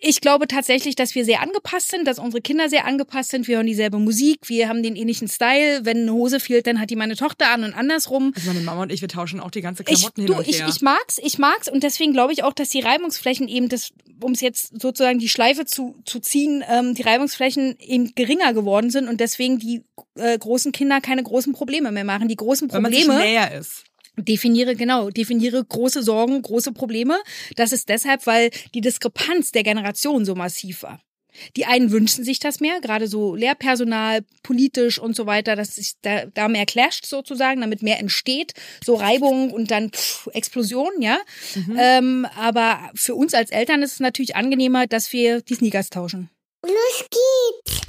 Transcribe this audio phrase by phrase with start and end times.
[0.00, 3.48] ich glaube tatsächlich, dass wir sehr angepasst sind, dass unsere Kinder sehr angepasst sind.
[3.48, 5.84] Wir hören dieselbe Musik, wir haben den ähnlichen Style.
[5.84, 8.32] Wenn eine Hose fehlt, dann hat die meine Tochter an und andersrum.
[8.34, 10.48] Also meine Mama und ich, wir tauschen auch die ganze Klamotten ich, hin du, und
[10.48, 10.68] ich, her.
[10.68, 14.32] ich mag's, ich mag's und deswegen glaube ich auch, dass die Reibungsflächen eben das, um
[14.32, 19.08] es jetzt sozusagen die Schleife zu, zu ziehen, ähm, die Reibungsflächen eben geringer geworden sind
[19.08, 19.82] und deswegen die
[20.16, 22.28] äh, großen Kinder keine großen Probleme mehr machen.
[22.28, 23.84] Die großen Weil man sich Probleme näher ist.
[24.16, 27.18] Definiere genau, definiere große Sorgen, große Probleme.
[27.56, 31.00] Das ist deshalb, weil die Diskrepanz der Generation so massiv war.
[31.56, 35.94] Die einen wünschen sich das mehr, gerade so Lehrpersonal, politisch und so weiter, dass sich
[36.02, 41.18] da, da mehr clasht sozusagen, damit mehr entsteht, so Reibung und dann pff, Explosion, ja.
[41.76, 46.30] Ähm, aber für uns als Eltern ist es natürlich angenehmer, dass wir die Sneakers tauschen.
[46.62, 47.80] Los geht's.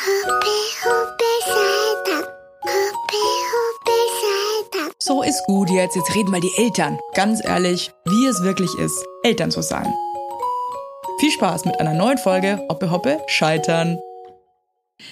[0.00, 0.46] Hoppe,
[0.84, 2.37] hoppe, Saltag.
[2.62, 3.22] Hoppe,
[3.52, 3.92] hoppe,
[4.72, 4.94] Saltag.
[4.98, 5.94] So ist gut jetzt.
[5.94, 6.98] Jetzt reden mal die Eltern.
[7.14, 9.92] Ganz ehrlich, wie es wirklich ist, Eltern zu sein.
[11.20, 13.98] Viel Spaß mit einer neuen Folge Hoppe Hoppe Scheitern.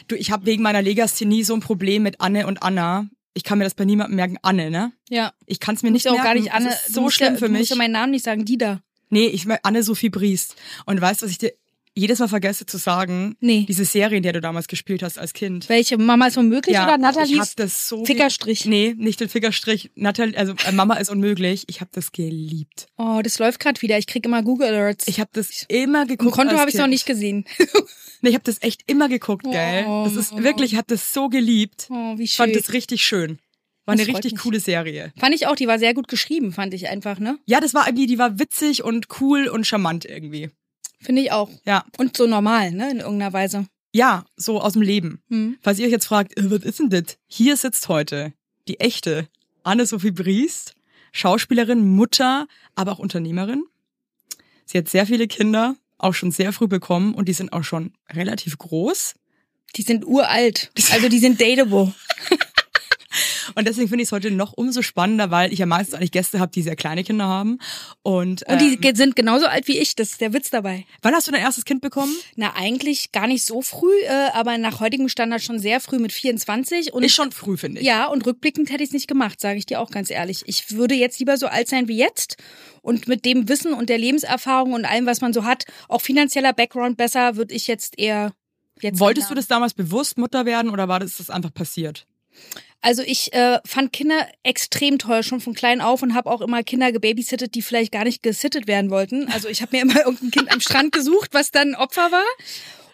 [0.09, 3.07] Du, ich habe wegen meiner Legasthenie so ein Problem mit Anne und Anna.
[3.35, 4.39] Ich kann mir das bei niemandem merken.
[4.42, 4.92] Anne, ne?
[5.09, 5.33] Ja.
[5.47, 6.29] Ich kann es mir nicht ja auch merken.
[6.29, 7.70] gar nicht Anne, so schlimm ja, für mich.
[7.70, 8.81] ja meinen Namen nicht sagen, die da.
[9.09, 10.57] Nee, ich meine Anne-Sophie Briest.
[10.85, 11.53] Und weißt du, was ich dir
[11.97, 13.36] jedes Mal vergesse zu sagen?
[13.41, 13.64] Nee.
[13.66, 15.69] Diese Serie, in der du damals gespielt hast als Kind.
[15.69, 15.98] Welche?
[15.98, 18.66] Mama ist unmöglich oder ich hab das so Fickerstrich?
[18.66, 19.91] Nee, nicht den Fickerstrich.
[19.94, 21.64] Natalie, also äh, Mama ist unmöglich.
[21.69, 22.86] Ich habe das geliebt.
[22.98, 23.98] Oh, das läuft gerade wieder.
[23.98, 25.08] Ich krieg immer Google Alerts.
[25.08, 26.34] Ich habe das immer Im geguckt.
[26.34, 27.44] Konto als habe ich noch nicht gesehen.
[28.22, 29.84] Nee, ich habe das echt immer geguckt, gell?
[29.86, 30.05] Oh.
[30.05, 31.89] Das ist wirklich, ich habe das so geliebt.
[31.91, 32.62] Oh, wie Ich fand schön.
[32.62, 33.39] das richtig schön.
[33.84, 34.41] War eine richtig mich.
[34.41, 35.12] coole Serie.
[35.19, 37.39] Fand ich auch, die war sehr gut geschrieben, fand ich einfach, ne?
[37.44, 40.50] Ja, das war irgendwie, die war witzig und cool und charmant irgendwie.
[41.07, 41.49] Finde ich auch.
[41.65, 41.85] Ja.
[41.99, 42.91] Und so normal, ne?
[42.91, 43.69] In irgendeiner Weise.
[43.93, 45.23] Ja, so aus dem Leben.
[45.31, 45.57] Hm.
[45.63, 47.17] Falls ihr euch jetzt fragt, äh, was ist denn das?
[47.29, 48.33] Hier sitzt heute
[48.67, 49.29] die echte
[49.63, 50.75] Anne-Sophie Briest,
[51.13, 53.63] Schauspielerin, Mutter, aber auch Unternehmerin.
[54.65, 57.93] Sie hat sehr viele Kinder, auch schon sehr früh bekommen und die sind auch schon
[58.13, 59.15] relativ groß.
[59.77, 60.73] Die sind uralt.
[60.91, 61.95] Also die sind dateable.
[63.55, 66.40] Und deswegen finde ich es heute noch umso spannender, weil ich ja meistens eigentlich Gäste
[66.40, 67.58] habe, die sehr kleine Kinder haben.
[68.02, 69.95] Und, Und die ähm, sind genauso alt wie ich.
[69.95, 70.84] Das ist der Witz dabei.
[71.02, 72.14] wann hast du dein erstes Kind bekommen?
[72.36, 76.12] Na, eigentlich gar nicht so früh, äh, aber nach heutigem Standard schon sehr früh mit
[76.12, 76.92] 24.
[76.92, 77.86] Und Ist schon früh, finde ich.
[77.86, 80.42] Ja, und rückblickend hätte ich es nicht gemacht, sage ich dir auch ganz ehrlich.
[80.46, 82.36] Ich würde jetzt lieber so alt sein wie jetzt
[82.83, 86.52] und mit dem Wissen und der Lebenserfahrung und allem, was man so hat, auch finanzieller
[86.52, 88.33] Background besser, würde ich jetzt eher
[88.80, 89.01] jetzt.
[89.01, 89.42] Wolltest du ändern.
[89.42, 92.06] das damals bewusst Mutter werden oder war das, das einfach passiert?
[92.83, 96.63] Also ich äh, fand Kinder extrem toll, schon von klein auf und habe auch immer
[96.63, 99.29] Kinder gebabysittet, die vielleicht gar nicht gesittet werden wollten.
[99.33, 102.24] Also ich habe mir immer irgendein Kind am Strand gesucht, was dann Opfer war.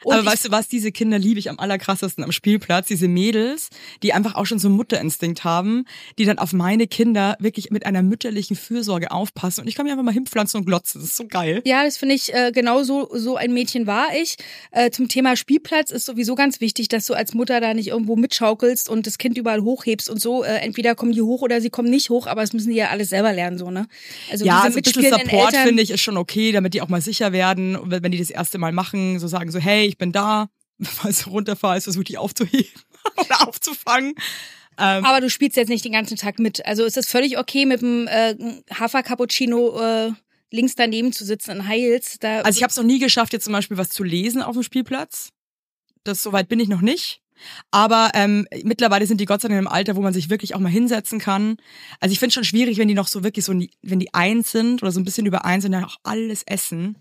[0.05, 3.69] Und Aber weißt du was, diese Kinder liebe ich am allerkrassesten am Spielplatz, diese Mädels,
[4.03, 5.85] die einfach auch schon so einen Mutterinstinkt haben,
[6.19, 9.93] die dann auf meine Kinder wirklich mit einer mütterlichen Fürsorge aufpassen und ich kann mich
[9.93, 11.63] einfach mal hinpflanzen und glotzen, das ist so geil.
[11.65, 14.37] Ja, das finde ich, äh, genau so, so ein Mädchen war ich.
[14.71, 18.17] Äh, zum Thema Spielplatz ist sowieso ganz wichtig, dass du als Mutter da nicht irgendwo
[18.17, 20.45] mitschaukelst und das Kind überall hochhebst und so.
[20.45, 22.89] Äh, entweder kommen die hoch oder sie kommen nicht hoch, aber das müssen die ja
[22.89, 23.87] alles selber lernen, so, ne?
[24.31, 27.01] Also Ja, also ein bisschen Support finde ich ist schon okay, damit die auch mal
[27.01, 30.49] sicher werden, wenn die das erste Mal machen, so sagen so, hey, ich bin da,
[30.83, 32.73] falls du runterfallst, versuch dich aufzuheben
[33.17, 34.15] oder aufzufangen.
[34.79, 36.65] Ähm, Aber du spielst jetzt nicht den ganzen Tag mit.
[36.65, 38.35] Also ist es völlig okay, mit dem äh,
[38.73, 40.13] Hafer-Cappuccino äh,
[40.51, 42.19] links daneben zu sitzen in Heils.
[42.19, 44.55] Da Also ich habe es noch nie geschafft, jetzt zum Beispiel was zu lesen auf
[44.55, 45.31] dem Spielplatz.
[46.05, 47.21] Das soweit bin ich noch nicht.
[47.71, 50.61] Aber ähm, mittlerweile sind die Gott sei Dank im Alter, wo man sich wirklich auch
[50.61, 51.57] mal hinsetzen kann.
[52.01, 54.83] Also ich finde schon schwierig, wenn die noch so wirklich so, wenn die eins sind
[54.83, 56.97] oder so ein bisschen über eins und dann auch alles essen.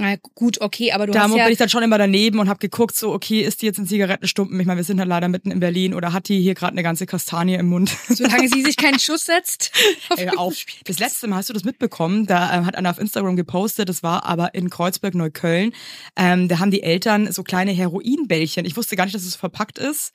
[0.00, 1.48] Na gut, okay, aber du Da hast bin ja...
[1.48, 4.58] ich dann schon immer daneben und habe geguckt, so okay, ist die jetzt in Zigarettenstumpen?
[4.60, 6.82] Ich meine, wir sind halt leider mitten in Berlin oder hat die hier gerade eine
[6.82, 7.90] ganze Kastanie im Mund?
[8.08, 9.72] Solange sie sich keinen Schuss setzt.
[10.16, 10.56] Ey, hör auf.
[10.84, 14.02] Das letzte Mal hast du das mitbekommen, da ähm, hat einer auf Instagram gepostet, das
[14.02, 15.72] war aber in Kreuzberg, Neukölln.
[16.16, 19.78] Ähm, da haben die Eltern so kleine Heroinbällchen, ich wusste gar nicht, dass es verpackt
[19.78, 20.12] ist,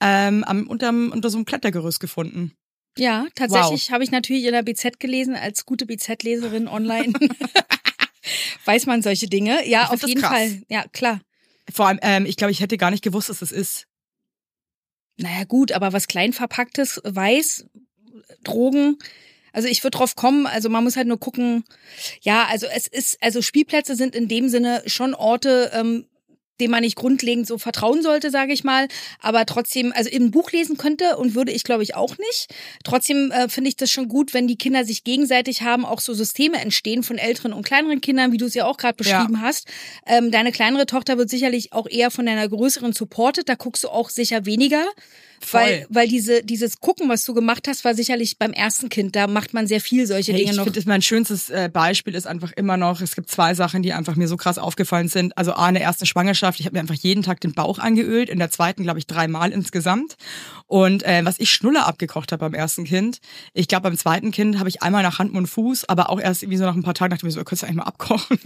[0.00, 2.52] ähm, am, unterm, unter so einem Klettergerüst gefunden.
[2.98, 7.12] Ja, tatsächlich habe ich natürlich in der BZ gelesen, als gute BZ-Leserin online.
[8.64, 9.66] Weiß man solche Dinge?
[9.68, 10.30] Ja, auf jeden krass.
[10.30, 10.62] Fall.
[10.68, 11.20] Ja, klar.
[11.72, 13.86] Vor allem, ähm, ich glaube, ich hätte gar nicht gewusst, dass das ist.
[15.16, 17.66] Naja, gut, aber was klein verpacktes, weiß,
[18.42, 18.98] Drogen,
[19.52, 21.64] also ich würde drauf kommen, also man muss halt nur gucken,
[22.22, 26.06] ja, also es ist, also Spielplätze sind in dem Sinne schon Orte, ähm,
[26.60, 28.88] dem man nicht grundlegend so vertrauen sollte, sage ich mal,
[29.20, 32.54] aber trotzdem, also im Buch lesen könnte und würde ich, glaube ich, auch nicht.
[32.84, 36.14] Trotzdem äh, finde ich das schon gut, wenn die Kinder sich gegenseitig haben, auch so
[36.14, 39.66] Systeme entstehen von älteren und kleineren Kindern, wie du es ja auch gerade beschrieben hast.
[40.06, 43.88] Ähm, deine kleinere Tochter wird sicherlich auch eher von deiner größeren supportet, da guckst du
[43.88, 44.84] auch sicher weniger
[45.50, 49.16] Weil, weil diese, dieses Gucken, was du gemacht hast, war sicherlich beim ersten Kind.
[49.16, 50.64] Da macht man sehr viel solche Hey, Dinge ich noch.
[50.64, 54.16] finde, mein schönstes äh, Beispiel ist einfach immer noch, es gibt zwei Sachen, die einfach
[54.16, 55.36] mir so krass aufgefallen sind.
[55.36, 58.28] Also A, in der ersten Schwangerschaft, ich habe mir einfach jeden Tag den Bauch angeölt,
[58.28, 60.16] in der zweiten, glaube ich, dreimal insgesamt.
[60.66, 63.18] Und äh, was ich Schnuller abgekocht habe beim ersten Kind,
[63.52, 66.42] ich glaube, beim zweiten Kind habe ich einmal nach Hand, Mund, Fuß, aber auch erst
[66.42, 68.38] irgendwie so nach ein paar Tagen dachte ich mir so, könntest du eigentlich mal abkochen?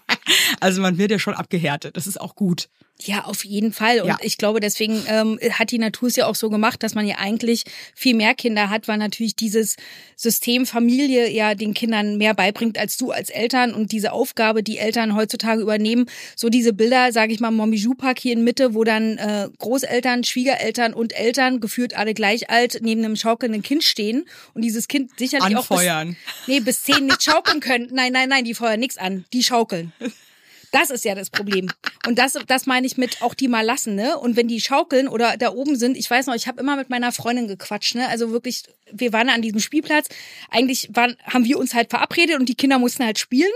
[0.60, 2.68] also man wird ja schon abgehärtet, das ist auch gut.
[3.02, 4.00] Ja, auf jeden Fall.
[4.00, 4.18] Und Ja.
[4.22, 7.16] ich glaube, deswegen ähm, hat die Natur es ja auch so gemacht, dass man ja
[7.18, 7.64] eigentlich
[7.94, 9.76] viel mehr Kinder hat, weil natürlich dieses
[10.16, 14.78] System Familie ja den Kindern mehr beibringt als du als Eltern und diese Aufgabe, die
[14.78, 16.06] Eltern heutzutage übernehmen.
[16.36, 20.94] So diese Bilder, sage ich mal, Momijou-Park hier in Mitte, wo dann äh, Großeltern, Schwiegereltern
[20.94, 24.24] und Eltern geführt alle gleich alt neben einem schaukelnden Kind stehen
[24.54, 26.10] und dieses Kind sicherlich auch Anfeuern.
[26.10, 27.88] bis, nee, bis zehn nicht schaukeln können.
[27.92, 29.92] Nein, nein, nein, die feuern nichts an, die schaukeln.
[30.74, 31.70] Das ist ja das Problem.
[32.04, 34.18] Und das, das meine ich mit auch die mal lassen, ne?
[34.18, 36.90] Und wenn die schaukeln oder da oben sind, ich weiß noch, ich habe immer mit
[36.90, 38.08] meiner Freundin gequatscht, ne?
[38.08, 40.08] Also wirklich, wir waren an diesem Spielplatz.
[40.50, 43.52] Eigentlich waren, haben wir uns halt verabredet und die Kinder mussten halt spielen.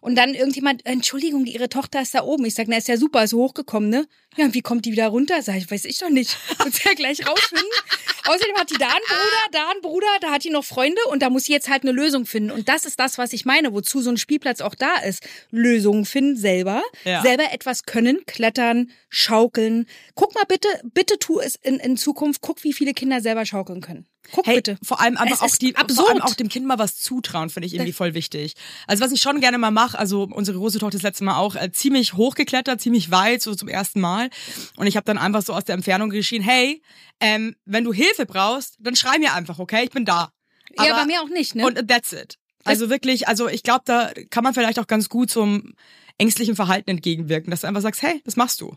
[0.00, 2.46] Und dann irgendjemand, Entschuldigung, ihre Tochter ist da oben.
[2.46, 4.06] Ich sag, na, ist ja super, ist hochgekommen, ne?
[4.36, 5.42] Ja, und wie kommt die wieder runter?
[5.42, 6.36] Sag ich, weiß ich doch nicht.
[6.64, 7.68] Muss ja gleich rausfinden.
[8.24, 11.20] Außerdem hat die da einen Bruder, da einen Bruder, da hat die noch Freunde und
[11.22, 12.50] da muss sie jetzt halt eine Lösung finden.
[12.52, 15.22] Und das ist das, was ich meine, wozu so ein Spielplatz auch da ist.
[15.50, 17.20] Lösungen finden selber, Ja.
[17.22, 19.86] selber etwas können, klettern, schaukeln.
[20.14, 23.80] Guck mal bitte, bitte tu es in, in Zukunft, guck, wie viele Kinder selber schaukeln
[23.80, 24.06] können.
[24.30, 24.78] Guck Hey, bitte.
[24.82, 25.98] vor allem Es einfach auch ist die, absurd.
[25.98, 28.54] vor allem auch dem Kind mal was zutrauen, finde ich irgendwie voll wichtig.
[28.86, 31.56] Also was ich schon gerne mal mache, also unsere große Tochter das letzte Mal auch
[31.56, 34.30] äh, ziemlich hochgeklettert, ziemlich weit, so zum ersten Mal.
[34.76, 36.82] Und ich habe dann einfach so aus der Entfernung geschrien, hey,
[37.20, 40.32] ähm, wenn du Hilfe brauchst, dann schrei mir einfach, okay, ich bin da.
[40.78, 41.66] ja, Aber- bei mir auch nicht, ne?
[41.66, 42.38] Und that's it.
[42.64, 45.74] Also wirklich, also ich glaube, da kann man vielleicht auch ganz gut zum
[46.18, 48.76] ängstlichen Verhalten entgegenwirken, dass du einfach sagst, hey, das machst du.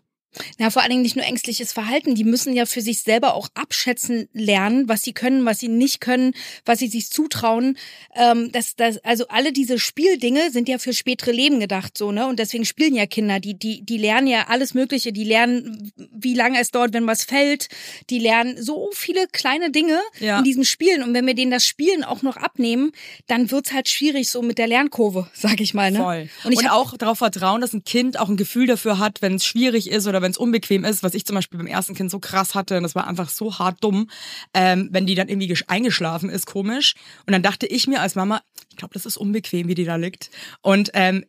[0.57, 2.15] Na, vor allen Dingen nicht nur ängstliches Verhalten.
[2.15, 6.01] Die müssen ja für sich selber auch abschätzen lernen, was sie können, was sie nicht
[6.01, 6.33] können,
[6.65, 7.77] was sie sich zutrauen.
[8.15, 12.27] Ähm, das, das, also alle diese Spieldinge sind ja für spätere Leben gedacht, so, ne?
[12.27, 13.39] Und deswegen spielen ja Kinder.
[13.39, 15.11] Die, die, die lernen ja alles Mögliche.
[15.11, 17.67] Die lernen, wie lange es dauert, wenn was fällt.
[18.09, 20.39] Die lernen so viele kleine Dinge Ja.
[20.39, 21.03] in diesem Spielen.
[21.03, 22.91] Und wenn wir denen das Spielen auch noch abnehmen,
[23.27, 25.99] dann wird's halt schwierig so mit der Lernkurve, sag ich mal, ne?
[25.99, 26.29] Voll.
[26.43, 29.35] Und ich hab, auch darauf vertrauen, dass ein Kind auch ein Gefühl dafür hat, wenn
[29.35, 32.11] es schwierig ist oder wenn es unbequem ist, was ich zum Beispiel beim ersten Kind
[32.11, 34.09] so krass hatte und das war einfach so hart dumm,
[34.53, 36.95] ähm, wenn die dann irgendwie gesch- eingeschlafen ist, komisch.
[37.25, 39.95] Und dann dachte ich mir als Mama, ich glaube, das ist unbequem, wie die da
[39.95, 40.31] liegt.
[40.61, 41.25] Und ähm,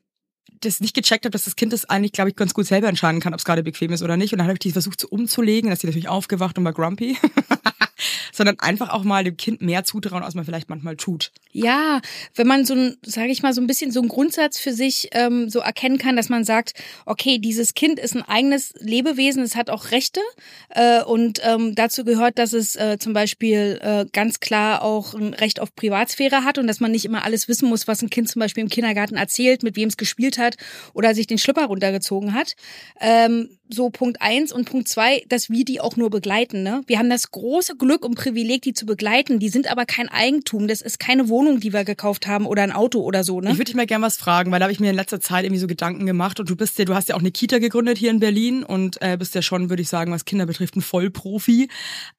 [0.60, 3.20] das nicht gecheckt habe, dass das Kind das eigentlich, glaube ich, ganz gut selber entscheiden
[3.20, 4.32] kann, ob es gerade bequem ist oder nicht.
[4.32, 7.16] Und dann habe ich die versucht so umzulegen, dass sie natürlich aufgewacht und war grumpy.
[8.32, 11.32] Sondern einfach auch mal dem Kind mehr zutrauen, als man vielleicht manchmal tut.
[11.52, 12.00] Ja,
[12.34, 15.08] wenn man so ein, sage ich mal, so ein bisschen so einen Grundsatz für sich
[15.12, 16.75] ähm, so erkennen kann, dass man sagt,
[17.06, 20.20] okay, dieses Kind ist ein eigenes Lebewesen, es hat auch Rechte
[20.69, 25.32] äh, und ähm, dazu gehört, dass es äh, zum Beispiel äh, ganz klar auch ein
[25.34, 28.28] Recht auf Privatsphäre hat und dass man nicht immer alles wissen muss, was ein Kind
[28.28, 30.56] zum Beispiel im Kindergarten erzählt, mit wem es gespielt hat
[30.93, 32.54] oder sich den Schlüpper runtergezogen hat.
[33.00, 36.62] Ähm, so Punkt eins und Punkt zwei, dass wir die auch nur begleiten.
[36.62, 36.82] Ne?
[36.86, 39.38] Wir haben das große Glück und Privileg, die zu begleiten.
[39.38, 40.68] Die sind aber kein Eigentum.
[40.68, 43.40] Das ist keine Wohnung, die wir gekauft haben oder ein Auto oder so.
[43.40, 43.50] Ne?
[43.50, 45.44] Ich würde dich mal gern was fragen, weil da habe ich mir in letzter Zeit
[45.44, 47.98] irgendwie so Gedanken gemacht und du bist ja, du hast ja auch eine Kita gegründet
[47.98, 50.82] hier in Berlin und äh, bist ja schon, würde ich sagen, was Kinder betrifft, ein
[50.82, 51.69] Vollprofi.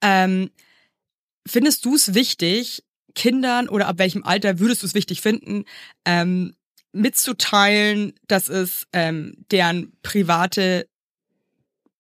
[0.02, 0.50] Ähm,
[1.48, 2.84] findest du es wichtig,
[3.16, 5.66] Kindern oder ab welchem Alter würdest du es wichtig finden,
[6.06, 6.54] ähm,
[6.92, 10.88] mitzuteilen, dass es ähm, deren private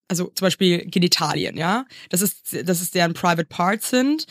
[0.07, 4.25] also zum Beispiel Genitalien, ja, das ist, dass es deren Private Parts sind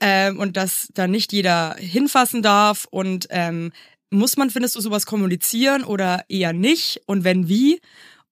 [0.00, 3.72] ähm, und dass da nicht jeder hinfassen darf und ähm,
[4.10, 7.80] muss man, findest du, sowas kommunizieren oder eher nicht und wenn wie?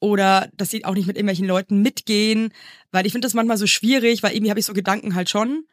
[0.01, 2.53] Oder dass sie auch nicht mit irgendwelchen Leuten mitgehen,
[2.93, 5.67] weil ich finde das manchmal so schwierig, weil irgendwie habe ich so Gedanken halt schon,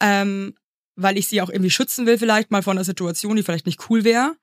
[0.00, 0.54] ähm,
[0.96, 3.88] weil ich sie auch irgendwie schützen will vielleicht mal von einer Situation, die vielleicht nicht
[3.90, 4.36] cool wäre.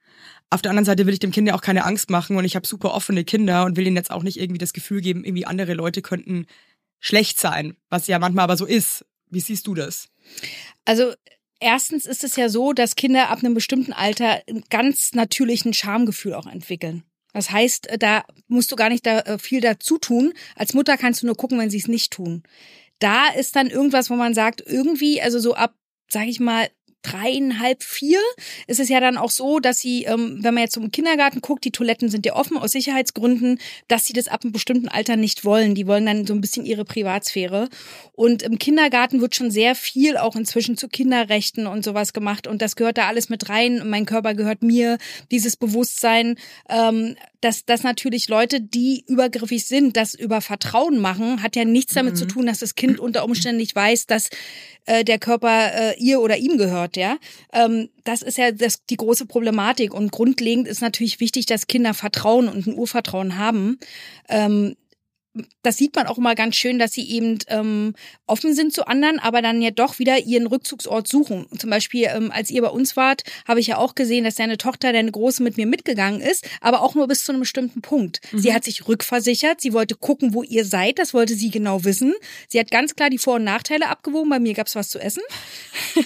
[0.52, 2.56] Auf der anderen Seite will ich dem Kind ja auch keine Angst machen und ich
[2.56, 5.46] habe super offene Kinder und will ihnen jetzt auch nicht irgendwie das Gefühl geben, irgendwie
[5.46, 6.46] andere Leute könnten
[7.00, 9.06] schlecht sein, was ja manchmal aber so ist.
[9.30, 10.10] Wie siehst du das?
[10.84, 11.14] Also
[11.62, 16.34] erstens ist es ja so, dass Kinder ab einem bestimmten Alter einen ganz natürlichen Schamgefühl
[16.34, 17.04] auch entwickeln.
[17.34, 20.34] Das heißt, da musst du gar nicht da äh, viel dazu tun.
[20.56, 22.44] Als Mutter kannst du nur gucken, wenn sie es nicht tun.
[23.00, 25.74] Da ist dann irgendwas, wo man sagt, irgendwie, also so ab,
[26.10, 26.70] sag ich mal,
[27.04, 28.20] dreieinhalb, vier
[28.68, 31.66] ist es ja dann auch so, dass sie, ähm, wenn man jetzt zum Kindergarten guckt,
[31.66, 35.46] die Toiletten sind ja offen aus Sicherheitsgründen, dass sie das ab einem bestimmten Alter nicht
[35.46, 35.76] wollen.
[35.76, 37.70] Die wollen dann so ein bisschen ihre Privatsphäre.
[38.14, 42.48] Und im Kindergarten wird schon sehr viel auch inzwischen zu Kinderrechten und sowas gemacht.
[42.48, 43.82] Und das gehört da alles mit rein.
[43.90, 44.98] Mein Körper gehört mir.
[45.32, 46.36] Dieses Bewusstsein,
[46.70, 51.94] ähm, dass, dass natürlich Leute, die übergriffig sind, das über Vertrauen machen, hat ja nichts
[51.94, 54.30] damit zu tun, dass das Kind unter Umständen nicht weiß, dass
[54.86, 57.18] äh, der Körper äh, ihr oder ihm gehört, ja.
[57.52, 59.94] Ähm, das ist ja das, die große Problematik.
[59.94, 63.80] Und grundlegend ist natürlich wichtig, dass Kinder Vertrauen und ein Urvertrauen haben.
[64.30, 64.76] Ähm,
[65.62, 67.96] das sieht man auch immer ganz schön, dass sie eben ähm,
[68.28, 71.48] offen sind zu anderen, aber dann ja doch wieder ihren Rückzugsort suchen.
[71.58, 74.58] Zum Beispiel, ähm, als ihr bei uns wart, habe ich ja auch gesehen, dass deine
[74.58, 78.20] Tochter, deine Große, mit mir mitgegangen ist, aber auch nur bis zu einem bestimmten Punkt.
[78.34, 82.14] Sie hat sich rückversichert, sie wollte gucken, wo ihr seid, das wollte sie genau wissen.
[82.50, 84.30] Sie hat ganz klar die Vor- und Nachteile abgewogen.
[84.30, 85.24] Bei mir gab's was zu essen.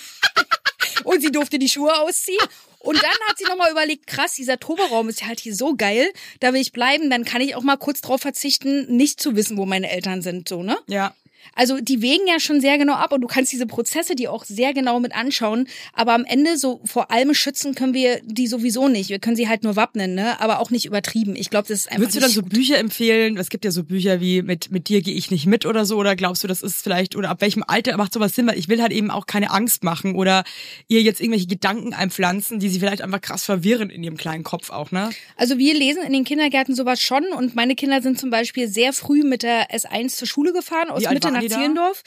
[1.03, 2.39] Und sie durfte die Schuhe ausziehen.
[2.85, 6.11] Und dann hat sie nochmal überlegt, krass, dieser Toberaum ist ja halt hier so geil,
[6.39, 9.57] da will ich bleiben, dann kann ich auch mal kurz drauf verzichten, nicht zu wissen,
[9.57, 10.77] wo meine Eltern sind, so, ne?
[10.87, 11.15] Ja.
[11.53, 14.45] Also die wägen ja schon sehr genau ab und du kannst diese Prozesse die auch
[14.45, 15.67] sehr genau mit anschauen.
[15.93, 19.09] Aber am Ende so vor allem schützen können wir die sowieso nicht.
[19.09, 20.39] Wir können sie halt nur wappnen, ne?
[20.41, 21.35] Aber auch nicht übertrieben.
[21.35, 22.01] Ich glaube, das ist einfach.
[22.01, 22.53] Würdest du dann so gut.
[22.53, 23.37] Bücher empfehlen?
[23.37, 25.97] Es gibt ja so Bücher wie mit, mit dir gehe ich nicht mit oder so.
[25.97, 28.47] Oder glaubst du, das ist vielleicht, oder ab welchem Alter macht sowas Sinn?
[28.47, 30.43] Weil ich will halt eben auch keine Angst machen oder
[30.87, 34.69] ihr jetzt irgendwelche Gedanken einpflanzen, die sie vielleicht einfach krass verwirren in ihrem kleinen Kopf
[34.69, 35.09] auch, ne?
[35.35, 38.93] Also wir lesen in den Kindergärten sowas schon und meine Kinder sind zum Beispiel sehr
[38.93, 41.57] früh mit der S1 zur Schule gefahren aus Mitte nach?
[41.57, 42.03] Zehlendorf.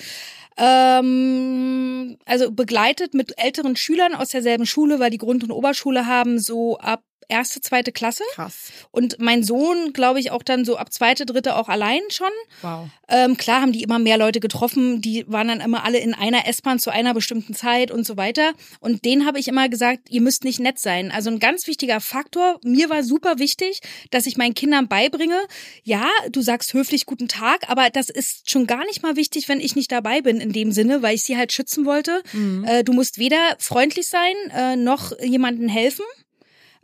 [0.57, 6.41] Ähm, also begleitet mit älteren Schülern aus derselben Schule, weil die Grund- und Oberschule haben
[6.41, 8.25] so ab erste, zweite Klasse.
[8.35, 8.73] Krass.
[8.91, 12.29] Und mein Sohn, glaube ich, auch dann so ab zweite, dritte auch allein schon.
[12.63, 12.89] Wow.
[13.09, 16.47] Ähm, klar haben die immer mehr Leute getroffen, die waren dann immer alle in einer
[16.47, 18.53] S-Bahn zu einer bestimmten Zeit und so weiter.
[18.81, 21.11] Und denen habe ich immer gesagt, ihr müsst nicht nett sein.
[21.11, 23.81] Also ein ganz wichtiger Faktor, mir war super wichtig,
[24.11, 25.41] dass ich meinen Kindern beibringe,
[25.83, 29.61] ja, du sagst höflich guten Tag, aber das ist schon gar nicht mal wichtig, wenn
[29.61, 32.23] ich nicht dabei bin in dem Sinne, weil ich sie halt schützen wollte.
[32.67, 36.05] Äh, du musst weder freundlich sein, äh, noch jemanden helfen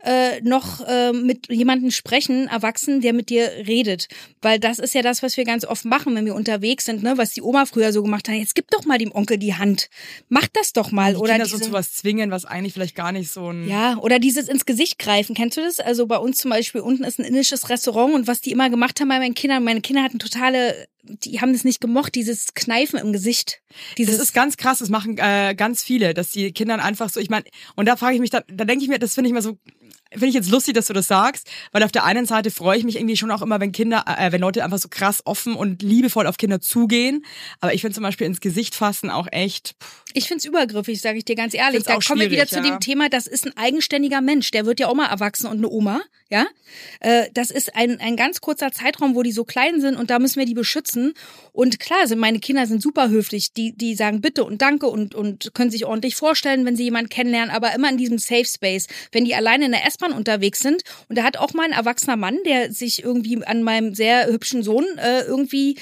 [0.05, 4.07] äh, noch äh, mit jemandem sprechen, erwachsen, der mit dir redet.
[4.41, 7.17] Weil das ist ja das, was wir ganz oft machen, wenn wir unterwegs sind, ne?
[7.17, 8.35] was die Oma früher so gemacht hat.
[8.35, 9.89] Jetzt gib doch mal dem Onkel die Hand.
[10.29, 11.13] Mach das doch mal.
[11.13, 13.67] Die oder Kinder so zu was zwingen, was eigentlich vielleicht gar nicht so ein...
[13.67, 15.35] ja, oder dieses ins Gesicht greifen.
[15.35, 15.79] Kennst du das?
[15.79, 18.99] Also bei uns zum Beispiel unten ist ein indisches Restaurant und was die immer gemacht
[19.01, 22.99] haben bei meinen Kindern, meine Kinder hatten totale, die haben das nicht gemocht, dieses Kneifen
[22.99, 23.61] im Gesicht.
[23.97, 27.19] Dieses, Das ist ganz krass, das machen äh, ganz viele, dass die Kindern einfach so,
[27.19, 27.45] ich meine,
[27.75, 29.57] und da frage ich mich, da, da denke ich mir, das finde ich mal so,
[30.19, 32.83] finde ich jetzt lustig, dass du das sagst, weil auf der einen Seite freue ich
[32.83, 35.81] mich irgendwie schon auch immer, wenn Kinder, äh, wenn Leute einfach so krass offen und
[35.81, 37.25] liebevoll auf Kinder zugehen,
[37.59, 41.17] aber ich finde zum Beispiel ins Gesicht fassen auch echt, pff, Ich find's übergriffig, sage
[41.17, 41.83] ich dir ganz ehrlich.
[41.83, 42.61] Da kommen wir wieder zu ja.
[42.61, 44.51] dem Thema, das ist ein eigenständiger Mensch.
[44.51, 46.45] Der wird ja auch mal erwachsen und eine Oma, ja.
[47.01, 50.19] Äh, Das ist ein, ein ganz kurzer Zeitraum, wo die so klein sind und da
[50.19, 51.13] müssen wir die beschützen.
[51.51, 53.53] Und klar, sind meine Kinder sind super höflich.
[53.53, 57.09] Die, die sagen bitte und danke und, und können sich ordentlich vorstellen, wenn sie jemanden
[57.09, 58.87] kennenlernen, aber immer in diesem Safe Space.
[59.11, 62.15] Wenn die alleine in der S-Bahn unterwegs sind und da hat auch mal ein erwachsener
[62.17, 65.77] Mann, der sich irgendwie an meinem sehr hübschen Sohn äh, irgendwie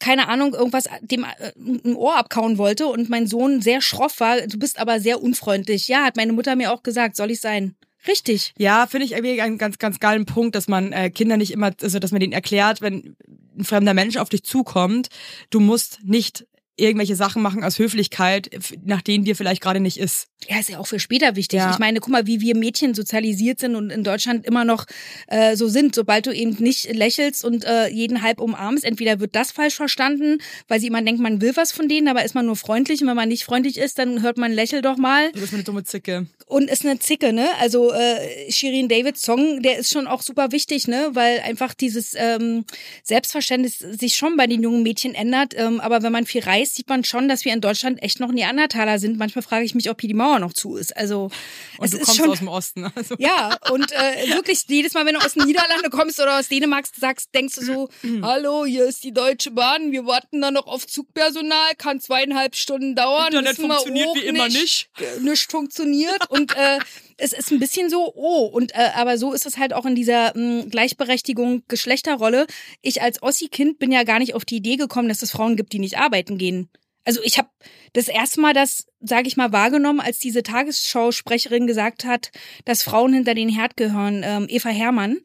[0.00, 4.40] keine Ahnung, irgendwas dem äh, ein Ohr abkauen wollte und mein Sohn sehr schroff war.
[4.42, 5.88] Du bist aber sehr unfreundlich.
[5.88, 7.74] Ja, hat meine Mutter mir auch gesagt, soll ich sein.
[8.06, 8.52] Richtig.
[8.58, 11.70] Ja, finde ich irgendwie einen ganz, ganz geilen Punkt, dass man äh, Kinder nicht immer,
[11.80, 13.16] also dass man denen erklärt, wenn
[13.56, 15.08] ein fremder Mensch auf dich zukommt,
[15.50, 18.50] du musst nicht irgendwelche Sachen machen aus Höflichkeit,
[18.84, 20.28] nach denen dir vielleicht gerade nicht ist.
[20.48, 21.58] Ja, ist ja auch für später wichtig.
[21.58, 21.70] Ja.
[21.70, 24.86] Ich meine, guck mal, wie wir Mädchen sozialisiert sind und in Deutschland immer noch
[25.28, 25.94] äh, so sind.
[25.94, 30.38] Sobald du eben nicht lächelst und äh, jeden halb umarmst, entweder wird das falsch verstanden,
[30.68, 33.00] weil sie immer denkt, man will was von denen, aber ist man nur freundlich.
[33.02, 35.32] Und wenn man nicht freundlich ist, dann hört man lächel doch mal.
[35.32, 36.26] Du bist eine dumme Zicke.
[36.46, 37.48] und ist eine Zicke, ne?
[37.60, 41.10] Also äh, Shirin Davids Song, der ist schon auch super wichtig, ne?
[41.12, 42.64] Weil einfach dieses ähm,
[43.02, 45.54] Selbstverständnis sich schon bei den jungen Mädchen ändert.
[45.56, 48.30] Ähm, aber wenn man viel reist, sieht man schon, dass wir in Deutschland echt noch
[48.32, 49.18] Neandertaler sind.
[49.18, 50.96] Manchmal frage ich mich, ob hier die Mauer noch zu ist.
[50.96, 51.30] Also
[51.78, 52.92] Und es du ist kommst schon aus dem Osten.
[52.94, 53.14] Also.
[53.18, 56.86] ja, und äh, wirklich jedes Mal, wenn du aus den Niederlanden kommst oder aus Dänemark
[56.98, 57.88] sagst, denkst du so,
[58.22, 62.94] hallo, hier ist die Deutsche Bahn, wir warten da noch auf Zugpersonal, kann zweieinhalb Stunden
[62.94, 63.28] dauern.
[63.28, 64.88] Internet funktioniert hoch, wie immer nicht.
[64.98, 66.78] Äh, Nicht funktioniert und äh,
[67.16, 69.94] es ist ein bisschen so, oh, und äh, aber so ist es halt auch in
[69.94, 72.46] dieser mh, Gleichberechtigung Geschlechterrolle.
[72.82, 75.72] Ich als Ossi-Kind bin ja gar nicht auf die Idee gekommen, dass es Frauen gibt,
[75.72, 76.68] die nicht arbeiten gehen.
[77.04, 77.48] Also ich habe
[77.92, 82.30] das erste Mal das, sage ich mal, wahrgenommen, als diese Tagesschausprecherin gesagt hat,
[82.64, 85.18] dass Frauen hinter den Herd gehören, ähm, Eva Hermann.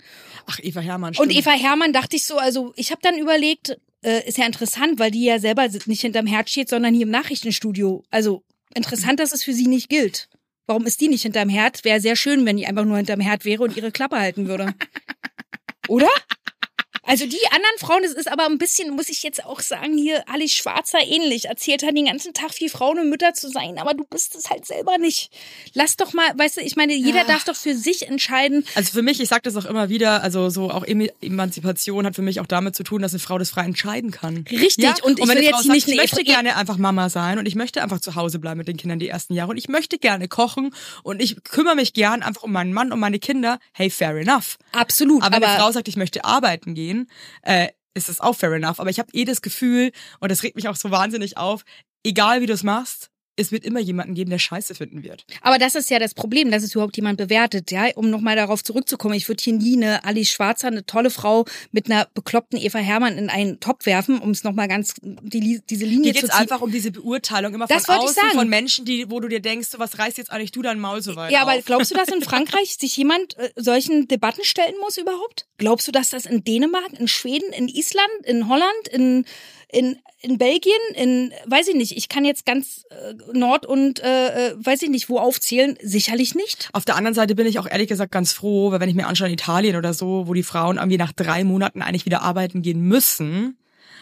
[0.46, 1.36] Ach, Eva Hermann, Und stimmt.
[1.36, 5.12] Eva Hermann dachte ich so, also ich habe dann überlegt, äh, ist ja interessant, weil
[5.12, 8.04] die ja selber nicht hinterm Herd steht, sondern hier im Nachrichtenstudio.
[8.12, 8.44] Also
[8.76, 10.30] interessant, dass es für sie nicht gilt.
[10.68, 11.84] Warum ist die nicht hinterm Herd?
[11.84, 14.76] Wäre sehr schön, wenn die einfach nur hinterm Herd wäre und ihre Klappe halten würde.
[15.88, 16.10] Oder?
[17.10, 20.24] Also die anderen Frauen, das ist aber ein bisschen, muss ich jetzt auch sagen, hier
[20.30, 21.46] Alice Schwarzer ähnlich.
[21.46, 24.50] Erzählt hat den ganzen Tag wie Frauen und Mütter zu sein, aber du bist es
[24.52, 25.32] halt selber nicht.
[25.74, 27.24] Lass doch mal, weißt du, ich meine, jeder Ja.
[27.26, 28.64] darf doch für sich entscheiden.
[28.76, 30.86] Also für mich, ich sage das auch immer wieder, also so auch
[31.22, 34.46] Emanzipation hat für mich auch damit zu tun, dass eine Frau das frei entscheiden kann.
[34.52, 34.94] Richtig, Ja?
[35.02, 37.56] und ich wenn will jetzt sagt, nicht ich möchte gerne einfach Mama sein und ich
[37.56, 40.28] möchte einfach zu Hause bleiben mit den Kindern die ersten Jahre und ich möchte gerne
[40.28, 40.74] kochen
[41.04, 43.60] und ich kümmere mich gern einfach um meinen Mann, um meine Kinder.
[43.74, 44.58] Hey, fair enough.
[44.72, 46.99] Absolut, Aber, aber, eine Frau sagt, ich möchte arbeiten gehen,
[47.42, 48.80] äh, ist das auch fair enough.
[48.80, 51.64] Aber ich habe eh das Gefühl, und das regt mich auch so wahnsinnig auf,
[52.04, 55.26] egal wie du es machst, es wird immer jemanden geben, der Scheiße finden wird.
[55.42, 57.88] aber das ist ja das Problem, dass es überhaupt jemand bewertet, ja.
[57.96, 61.86] Um nochmal darauf zurückzukommen, ich würde hier nie eine Alice Schwarzer, eine tolle Frau mit
[61.90, 66.12] einer bekloppten Eva Hermann in einen Topf werfen, um es nochmal ganz die, diese Linie
[66.12, 66.38] Hier zu ziehen.
[66.38, 68.32] einfach um diese Beurteilung immer Das von außen, sagen.
[68.38, 71.02] von Menschen, die, wo du dir denkst, so, was reißt jetzt eigentlich du dein Maul
[71.02, 71.66] so weit Ja, aber auf?
[71.66, 75.48] glaubst du, dass in Frankreich sich jemand äh, solchen Debatten stellen muss überhaupt?
[75.58, 79.26] Glaubst du, dass das in Dänemark, in Schweden, in Island, in Holland, in
[79.72, 84.50] in, in Belgien, in weiß ich nicht, ich kann jetzt ganz äh, Nord und äh,
[84.50, 86.70] äh, weiß ich nicht wo aufzählen, sicherlich nicht.
[86.74, 89.08] Auf der anderen Seite bin ich auch ehrlich gesagt ganz froh, weil wenn ich mir
[89.08, 92.62] anschaue in Italien oder so, wo die Frauen irgendwie nach drei Monaten eigentlich wieder arbeiten
[92.62, 93.58] gehen müssen,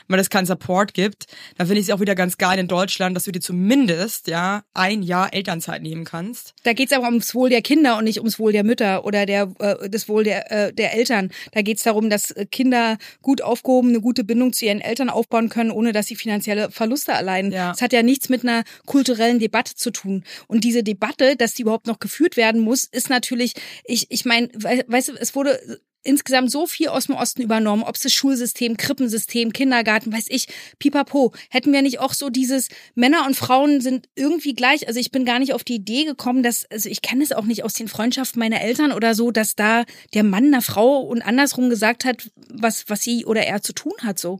[0.07, 1.25] weil es keinen Support gibt,
[1.57, 4.63] dann finde ich es auch wieder ganz geil in Deutschland, dass du dir zumindest ja
[4.73, 6.53] ein Jahr Elternzeit nehmen kannst.
[6.63, 9.53] Da geht's aber ums Wohl der Kinder und nicht ums Wohl der Mütter oder der
[9.59, 11.31] äh, das Wohl der äh, der Eltern.
[11.51, 15.49] Da geht's darum, dass äh, Kinder gut aufgehoben eine gute Bindung zu ihren Eltern aufbauen
[15.49, 17.51] können, ohne dass sie finanzielle Verluste erleiden.
[17.51, 17.71] Ja.
[17.71, 20.23] Das hat ja nichts mit einer kulturellen Debatte zu tun.
[20.47, 24.49] Und diese Debatte, dass die überhaupt noch geführt werden muss, ist natürlich, ich ich meine,
[24.53, 25.59] we weißt du, es wurde
[26.07, 30.47] insgesamt so viel aus dem Osten übernommen, ob es das Schulsystem, Krippensystem, Kindergarten, weiß ich,
[30.79, 31.33] pipapo.
[31.49, 34.87] Hätten wir nicht auch so dieses Männer und Frauen sind irgendwie gleich.
[34.87, 37.45] Also ich bin gar nicht auf die Idee gekommen, dass, also ich kenne es auch
[37.45, 39.83] nicht aus den Freundschaften meiner Eltern oder so, dass da
[40.13, 43.93] der Mann einer Frau und andersrum gesagt hat, was, was sie oder er zu tun
[44.01, 44.39] hat, so.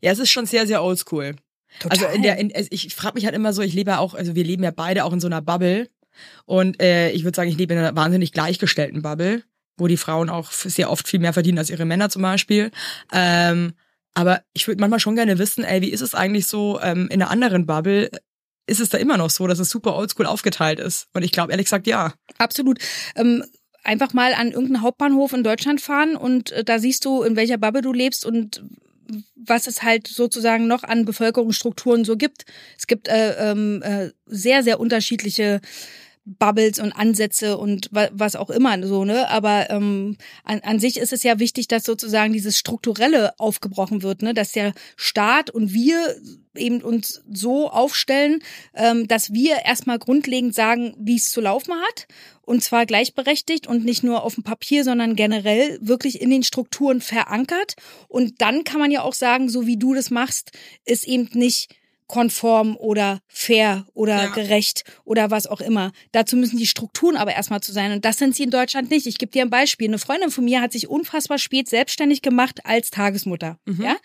[0.00, 1.36] Ja, es ist schon sehr, sehr oldschool.
[1.88, 4.34] Also in der, in, ich frage mich halt immer so, ich lebe ja auch, also
[4.34, 5.88] wir leben ja beide auch in so einer Bubble.
[6.46, 9.42] Und äh, ich würde sagen, ich lebe in einer wahnsinnig gleichgestellten Bubble,
[9.76, 12.70] wo die Frauen auch sehr oft viel mehr verdienen als ihre Männer zum Beispiel.
[13.12, 13.74] Ähm,
[14.14, 17.20] aber ich würde manchmal schon gerne wissen, ey, wie ist es eigentlich so ähm, in
[17.20, 18.10] einer anderen Bubble?
[18.66, 21.08] Ist es da immer noch so, dass es super oldschool aufgeteilt ist?
[21.12, 22.14] Und ich glaube ehrlich gesagt, ja.
[22.38, 22.78] Absolut.
[23.14, 23.44] Ähm,
[23.84, 27.58] einfach mal an irgendeinen Hauptbahnhof in Deutschland fahren und äh, da siehst du, in welcher
[27.58, 28.62] Bubble du lebst und
[29.36, 32.44] was es halt sozusagen noch an Bevölkerungsstrukturen so gibt.
[32.78, 35.60] Es gibt äh, ähm, äh, sehr, sehr unterschiedliche
[36.26, 39.30] Bubbles und Ansätze und wa was auch immer so, ne?
[39.30, 44.22] Aber ähm, an, an sich ist es ja wichtig, dass sozusagen dieses Strukturelle aufgebrochen wird,
[44.22, 44.34] ne?
[44.34, 46.16] Dass der Staat und wir
[46.56, 48.42] eben uns so aufstellen,
[48.74, 52.08] ähm, dass wir erstmal grundlegend sagen, wie es zu laufen hat.
[52.42, 57.00] Und zwar gleichberechtigt und nicht nur auf dem Papier, sondern generell wirklich in den Strukturen
[57.00, 57.74] verankert.
[58.08, 60.50] Und dann kann man ja auch sagen, so wie du das machst,
[60.84, 61.68] ist eben nicht
[62.06, 64.26] konform oder fair oder Ja.
[64.28, 65.92] gerecht oder was auch immer.
[66.12, 67.92] Dazu müssen die Strukturen aber erstmal zu sein.
[67.92, 69.06] Und das sind sie in Deutschland nicht.
[69.06, 69.88] Ich gebe dir ein Beispiel.
[69.88, 73.58] Eine Freundin von mir hat sich unfassbar spät selbstständig gemacht als Tagesmutter.
[73.66, 73.96] Ja?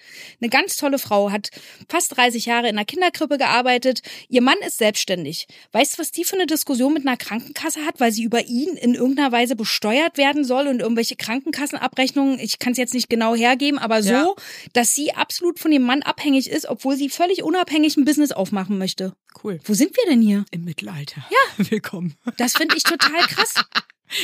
[0.41, 1.49] Eine ganz tolle Frau, hat
[1.89, 4.01] fast 30 Jahre in einer Kinderkrippe gearbeitet.
[4.29, 5.47] Ihr Mann ist selbstständig.
[5.71, 8.75] Weißt du, was die für eine Diskussion mit einer Krankenkasse hat, weil sie über ihn
[8.77, 11.15] in irgendeiner Weise besteuert werden soll und irgendwelche
[11.61, 14.33] Krankenkassenabrechnungen, ich kann es jetzt nicht genau hergeben, aber so, Ja.
[14.73, 18.77] dass sie absolut von dem Mann abhängig ist, obwohl sie völlig unabhängig ein Business aufmachen
[18.77, 19.13] möchte.
[19.43, 19.59] Cool.
[19.63, 20.45] Wo sind wir denn hier?
[20.51, 21.25] Im Mittelalter.
[21.29, 21.65] Ja.
[21.69, 22.15] Willkommen.
[22.37, 23.55] Das finde ich total krass.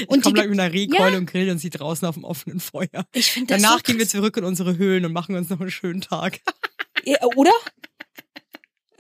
[0.02, 1.18] Und Und ich komme gleich mit einer Rehkeule Ja.
[1.18, 2.90] und grillen uns die draußen auf dem offenen Feuer.
[3.14, 5.62] Ich finde das Danach so gehen wir zurück in unsere Höhlen und machen uns noch
[5.62, 6.40] einen schönen Tag.
[7.06, 7.52] Ja, Oder?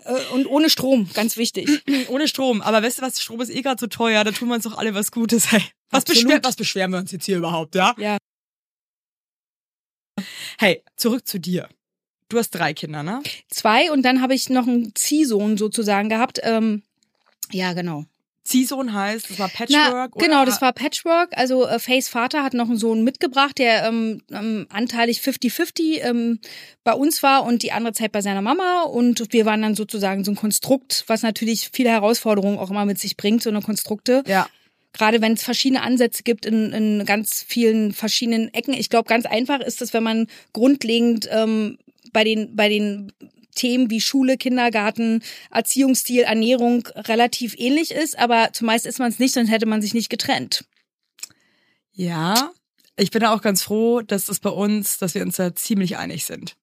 [0.06, 1.84] Äh, Und ohne Strom, ganz wichtig.
[2.08, 2.62] Ohne Strom.
[2.62, 4.78] Aber weißt du was, Strom ist eh gerade so teuer, da tun wir uns doch
[4.78, 5.52] alle was Gutes.
[5.52, 7.94] Hey, was, beschwer, was beschweren wir uns jetzt hier überhaupt, ja?
[7.98, 8.18] Ja.
[10.58, 11.68] Hey, zurück zu dir.
[12.30, 13.22] Du hast drei Kinder, ne?
[13.50, 16.40] Zwei und dann habe ich noch einen Ziehsohn sozusagen gehabt.
[16.44, 16.84] Ähm,
[17.52, 18.06] ja, genau.
[18.48, 19.72] Ziehsohn heißt, das war Patchwork?
[19.72, 20.46] Na, genau, oder?
[20.46, 21.38] das war Patchwork.
[21.38, 26.40] Also äh, Fays Vater hat noch einen Sohn mitgebracht, der ähm, ähm, anteilig 50-50 ähm,
[26.86, 28.84] bei uns war und die andere Zeit bei seiner Mama.
[28.84, 33.00] Und wir waren dann sozusagen so ein Konstrukt, was natürlich viele Herausforderungen auch immer mit
[33.00, 34.24] sich bringt, so eine Konstrukte.
[34.28, 34.48] Ja.
[34.94, 38.74] Gerade wenn es verschiedene Ansätze gibt in, in ganz vielen verschiedenen Ecken.
[38.74, 41.78] Ich glaube, ganz einfach ist es, wenn man grundlegend ähm,
[42.14, 43.12] bei den bei den
[43.56, 49.34] Themen wie Schule, Kindergarten, Erziehungsstil, Ernährung relativ ähnlich ist, aber zumeist ist man es nicht,
[49.34, 50.64] sonst hätte man sich nicht getrennt.
[51.92, 52.52] Ja.
[52.96, 55.98] Ich bin da auch ganz froh, dass es bei uns, dass wir uns da ziemlich
[55.98, 56.56] einig sind.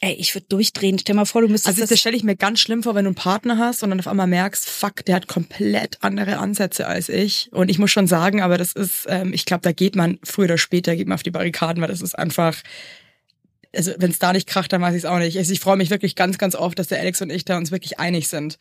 [0.00, 0.98] Ey, ich würde durchdrehen.
[0.98, 2.00] Stell mal vor, du müsstest Also das das.
[2.00, 4.26] stelle ich mir ganz schlimm vor, wenn du einen Partner hast und dann auf einmal
[4.26, 7.48] merkst, fuck, der hat komplett andere Ansätze als ich.
[7.52, 10.46] Und ich muss schon sagen, aber das ist, ähm, ich glaube, da geht man früher
[10.46, 12.56] oder später geht man auf die Barrikaden, weil das ist einfach,
[13.74, 15.36] also wenn es da nicht kracht, dann weiß ich es auch nicht.
[15.38, 17.70] Also ich freue mich wirklich ganz, ganz oft, dass der Alex und ich da uns
[17.70, 18.58] wirklich einig sind.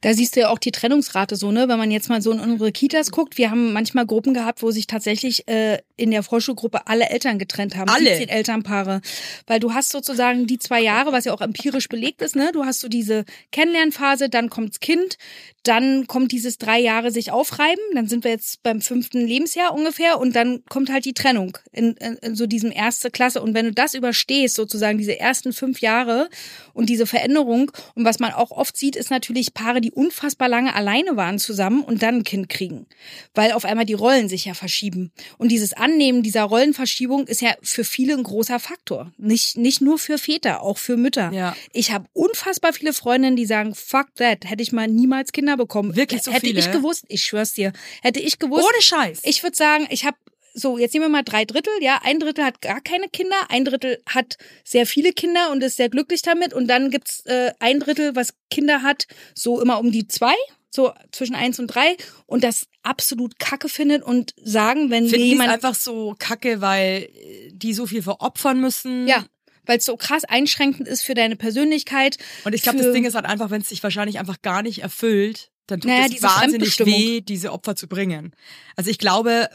[0.00, 1.68] Da siehst du ja auch die Trennungsrate so, ne?
[1.68, 4.70] Wenn man jetzt mal so in unsere Kitas guckt, wir haben manchmal Gruppen gehabt, wo
[4.70, 7.90] sich tatsächlich äh, in der Vorschulgruppe alle Eltern getrennt haben.
[7.90, 8.16] Alle?
[8.16, 9.02] 17 Elternpaare.
[9.46, 12.50] Weil du hast sozusagen die zwei Jahre, was ja auch empirisch belegt ist, ne?
[12.52, 15.18] Du hast so diese Kennenlernphase, dann kommt's Kind,
[15.62, 20.18] dann kommt dieses drei Jahre sich aufreiben, dann sind wir jetzt beim fünften Lebensjahr ungefähr
[20.18, 23.42] und dann kommt halt die Trennung in, in, in so diesem erste Klasse.
[23.42, 26.30] Und wenn du das überstehst, sozusagen diese ersten fünf Jahre
[26.72, 30.74] und diese Veränderung und was man auch oft sieht, ist natürlich Paare, die unfassbar lange
[30.74, 32.86] alleine waren zusammen und dann ein Kind kriegen,
[33.34, 35.12] weil auf einmal die Rollen sich ja verschieben.
[35.36, 39.12] Und dieses Annehmen dieser Rollenverschiebung ist ja für viele ein großer Faktor.
[39.18, 41.32] Nicht, nicht nur für Väter, auch für Mütter.
[41.32, 41.56] Ja.
[41.72, 45.96] Ich habe unfassbar viele Freundinnen, die sagen, fuck that, hätte ich mal niemals Kinder bekommen.
[45.96, 46.60] Wirklich so Hätte viele?
[46.60, 47.72] ich gewusst, ich schwör's dir,
[48.02, 48.64] hätte ich gewusst.
[48.64, 49.22] Ohne Scheiß.
[49.24, 50.16] Ich würde sagen, ich habe
[50.54, 53.64] so, jetzt nehmen wir mal drei Drittel, ja, ein Drittel hat gar keine Kinder, ein
[53.64, 57.80] Drittel hat sehr viele Kinder und ist sehr glücklich damit und dann gibt's äh, ein
[57.80, 60.34] Drittel, was Kinder hat, so immer um die zwei,
[60.70, 65.24] so zwischen eins und drei und das absolut kacke findet und sagen, wenn mir Finde
[65.24, 69.06] ich jemand einfach so kacke, weil äh, die so viel veropfern müssen.
[69.06, 69.24] ja,
[69.66, 72.18] weil es so krass einschränkend ist für deine Persönlichkeit.
[72.44, 74.82] Und ich glaube, das Ding ist halt einfach, wenn es sich wahrscheinlich einfach gar nicht
[74.82, 78.34] erfüllt, dann tut Naja, es wahnsinnig weh, diese Opfer zu bringen.
[78.76, 79.48] Also ich glaube,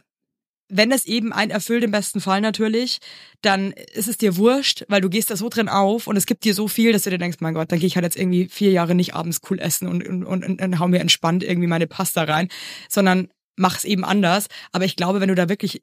[0.77, 2.99] wenn es eben einen erfüllt, im besten Fall natürlich,
[3.41, 6.43] dann ist es dir wurscht, weil du gehst da so drin auf und es gibt
[6.43, 8.47] dir so viel, dass du dir denkst, mein Gott, dann gehe ich halt jetzt irgendwie
[8.47, 11.87] vier Jahre nicht abends cool essen und, und, und, und, hau mir entspannt irgendwie meine
[11.87, 12.49] Pasta rein,
[12.89, 14.47] sondern mach es eben anders.
[14.71, 15.81] Aber ich glaube, wenn du da wirklich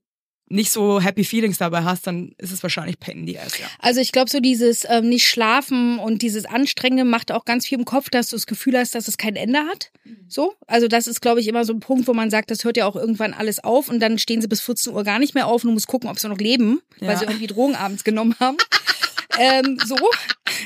[0.53, 3.67] nicht so happy feelings dabei hast, dann ist es wahrscheinlich pain in the ass, ja.
[3.79, 7.79] Also ich glaube, so dieses ähm, nicht schlafen und dieses Anstrengende macht auch ganz viel
[7.79, 9.91] im Kopf, dass du das Gefühl hast, dass es kein Ende hat.
[10.29, 12.77] So, also das ist, glaube ich, immer so ein Punkt, wo man sagt, das hört
[12.77, 15.47] ja auch irgendwann alles auf und dann stehen sie bis 14 Uhr gar nicht mehr
[15.47, 17.19] auf und du musst gucken, ob sie noch leben, weil Ja.
[17.19, 18.57] sie irgendwie Drogen abends genommen haben.
[19.39, 19.97] ähm, so,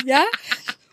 [0.05, 0.23] ja.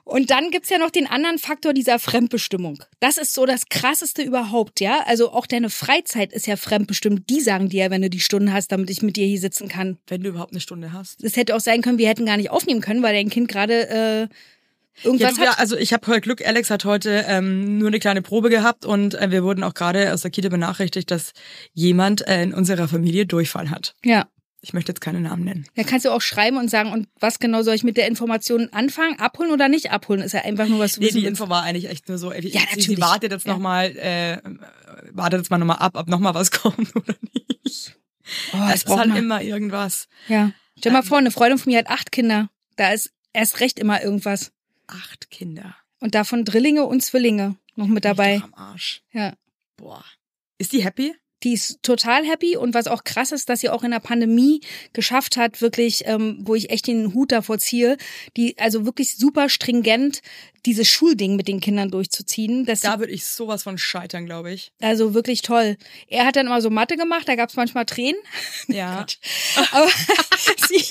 [0.06, 2.84] Und dann gibt's ja noch den anderen Faktor dieser Fremdbestimmung.
[3.00, 5.04] Das ist so das Krasseste überhaupt, ja.
[5.06, 7.30] Also auch deine Freizeit ist ja fremdbestimmt.
[7.30, 9.70] Die sagen dir ja, wenn du die Stunden hast, damit ich mit dir hier sitzen
[9.70, 9.98] kann.
[10.08, 11.24] Wenn du überhaupt eine Stunde hast.
[11.24, 13.90] Es hätte auch sein können, wir hätten gar nicht aufnehmen können, weil dein Kind gerade
[13.90, 14.28] äh,
[15.04, 15.60] irgendwas ja, hat.
[15.60, 19.16] also ich habe heute Glück, Alex hat heute ähm, nur eine kleine Probe gehabt und
[19.16, 21.32] äh, wir wurden auch gerade aus der Kita benachrichtigt, dass
[21.74, 23.96] jemand äh, in unserer Familie Durchfall hat.
[24.04, 24.28] Ja.
[24.66, 25.66] Ich möchte jetzt keine Namen nennen.
[25.76, 28.70] Da kannst du auch schreiben und sagen, und was genau soll ich mit der Information
[28.72, 29.20] anfangen?
[29.20, 30.22] Abholen oder nicht abholen?
[30.22, 31.26] Ist ja einfach nur was Nee, die.
[31.26, 33.02] Info war eigentlich echt nur so, ey, Ja, sie, sie natürlich.
[33.02, 33.54] wartet jetzt Ja.
[33.54, 34.38] noch mal, äh,
[35.12, 37.14] wartet jetzt mal nochmal ab, ob nochmal was kommt oder
[37.66, 37.98] nicht.
[38.54, 39.18] Oh, es ist halt man.
[39.18, 40.08] immer irgendwas.
[40.30, 40.52] Ja.
[40.78, 40.94] Stell Ähm.
[40.94, 42.50] mal vor, eine Freundin von mir hat acht Kinder.
[42.78, 44.54] Da ist erst recht immer irgendwas.
[44.88, 45.76] Acht Kinder.
[46.00, 48.38] Und davon Drillinge und Zwillinge noch mit dabei.
[48.38, 49.02] Doch am Arsch.
[49.12, 49.34] Ja.
[49.76, 50.06] Boah.
[50.58, 51.14] Ist die happy?
[51.44, 54.62] Die ist total happy und was auch krass ist, dass sie auch in der Pandemie
[54.94, 57.98] geschafft hat, wirklich, ähm, wo ich echt den Hut davor ziehe,
[58.38, 60.22] die also wirklich super stringent
[60.66, 62.66] dieses Schulding mit den Kindern durchzuziehen.
[62.66, 64.72] Dass Da würde ich sowas von scheitern, glaube ich.
[64.82, 65.76] Also wirklich toll.
[66.08, 68.20] Er hat dann immer so Mathe gemacht, da gab es manchmal Tränen.
[68.68, 69.06] Ja.
[69.74, 69.88] Aber
[70.70, 70.86] sie,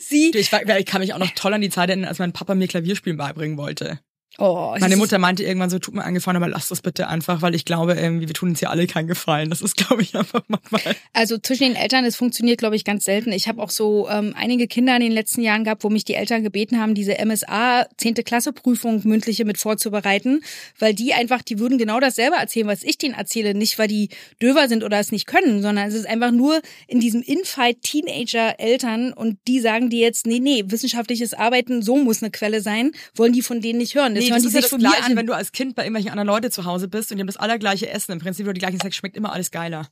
[0.00, 0.30] sie.
[0.30, 2.32] Du, ich, war- ich kann mich auch noch toll an die Zeit erinnern, als mein
[2.32, 4.00] Papa mir Klavierspielen beibringen wollte.
[4.40, 7.42] Oh, Meine Mutter meinte irgendwann so, tut mir einen Gefallen, aber lass das bitte einfach,
[7.42, 9.50] weil ich glaube, irgendwie, wir tun uns hier alle keinen Gefallen.
[9.50, 10.96] Das ist, glaube ich, einfach manchmal.
[11.12, 13.32] Also zwischen den Eltern, das funktioniert, glaube ich, ganz selten.
[13.32, 16.14] Ich habe auch so ähm, einige Kinder in den letzten Jahren gehabt, wo mich die
[16.14, 18.14] Eltern gebeten haben, diese MSA 10.
[18.24, 20.40] Klasse Prüfung mündliche mit vorzubereiten,
[20.78, 23.54] weil die einfach, die würden genau dasselbe erzählen, was ich denen erzähle.
[23.54, 24.08] Nicht, weil die
[24.40, 29.12] döver sind oder es nicht können, sondern es ist einfach nur in diesem Infight Teenager-Eltern
[29.12, 33.34] und die sagen dir jetzt, nee, nee, wissenschaftliches Arbeiten, so muss eine Quelle sein, wollen
[33.34, 34.14] die von denen nicht hören.
[34.14, 35.16] Das Nee, das ist ja das Gleiche, an.
[35.16, 37.36] wenn du als Kind bei irgendwelchen anderen Leute zu Hause bist und die haben das
[37.36, 39.88] allergleiche Essen, im Prinzip oder die gleichen Sex, schmeckt immer alles geiler.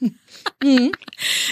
[0.62, 0.92] Mhm.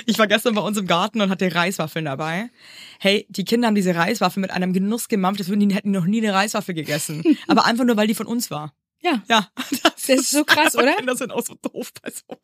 [0.06, 2.50] Ich war gestern bei uns im Garten und hatte Reiswaffeln dabei.
[2.98, 6.06] Hey, die Kinder haben diese Reiswaffeln mit einem Genuss gemampft, als würden die hätten noch
[6.06, 7.22] nie eine Reiswaffel gegessen.
[7.48, 8.72] Aber einfach nur, weil die von uns war.
[9.02, 9.22] ja.
[9.28, 9.48] Ja,
[9.82, 10.94] das, ist so krass, oder?
[10.94, 12.38] Kinder sind auch so doof bei so.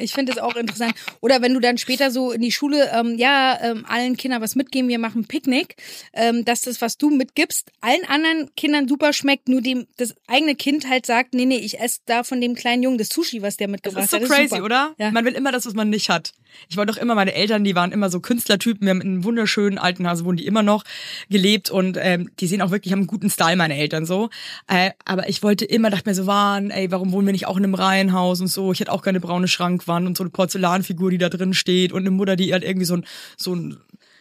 [0.00, 0.94] Ich finde es auch interessant.
[1.20, 4.54] Oder wenn du dann später so in die Schule, ähm, ja, ähm, allen Kindern was
[4.54, 5.76] mitgeben, wir machen Picknick,
[6.12, 10.54] ähm, dass das, was du mitgibst, allen anderen Kindern super schmeckt, nur dem das eigene
[10.54, 13.56] Kind halt sagt, nee, nee, ich esse da von dem kleinen Jungen das Sushi, was
[13.56, 14.24] der Das mitgebracht ist so hat.
[14.24, 14.64] crazy, super.
[14.64, 14.94] oder?
[14.98, 15.10] Ja.
[15.10, 16.32] Man will immer das, was man nicht hat.
[16.68, 19.24] Ich wollte doch immer, meine Eltern, die waren immer so Künstlertypen, wir haben in einem
[19.24, 20.84] wunderschönen alten Hause, wohnen die immer noch
[21.28, 24.30] gelebt und ähm, die sehen auch wirklich, haben einen guten Style, meine Eltern so.
[24.66, 27.56] Äh, aber ich wollte immer, dachte mir so, waren, ey, warum wohnen wir nicht auch
[27.56, 28.72] in einem Reihenhaus und so?
[28.72, 29.46] Ich hätte auch gerne braune
[29.88, 32.84] Schrankwand und so eine Porzellanfigur, die da drin steht und eine Mutter, die halt irgendwie
[32.84, 33.04] so ein,
[33.36, 33.76] so ein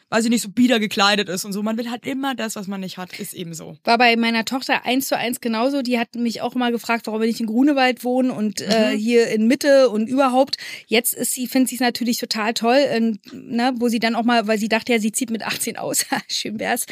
[0.10, 1.62] weiß ich nicht, so bieder gekleidet ist und so.
[1.64, 3.78] Man will halt immer das, was man nicht hat, ist eben so.
[3.84, 5.82] War bei meiner Tochter eins zu eins genauso.
[5.82, 8.98] Die hat mich auch mal gefragt, warum wir nicht in Grunewald wohnen und äh, Mhm.
[8.98, 10.58] hier in Mitte und überhaupt.
[10.88, 13.00] Jetzt ist sie, findet sie es natürlich total toll, äh,
[13.34, 16.06] ne, wo sie dann auch mal, weil sie dachte ja, sie zieht mit 18 aus.
[16.30, 16.86] Schön wär's.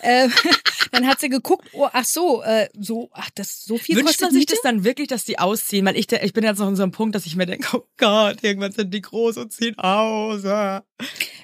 [0.00, 0.28] Äh,
[0.92, 4.22] dann hat sie geguckt, oh, ach so, äh, so, ach, das so viel Wünscht kostet
[4.26, 4.52] man sich Miete?
[4.54, 5.84] das dann wirklich, dass die ausziehen?
[5.86, 7.68] Weil ich, der- ich bin jetzt noch in so einem Punkt, dass ich mir denke,
[7.76, 10.44] oh Gott, irgendwann sind die groß und ziehen aus.
[10.44, 10.84] ah.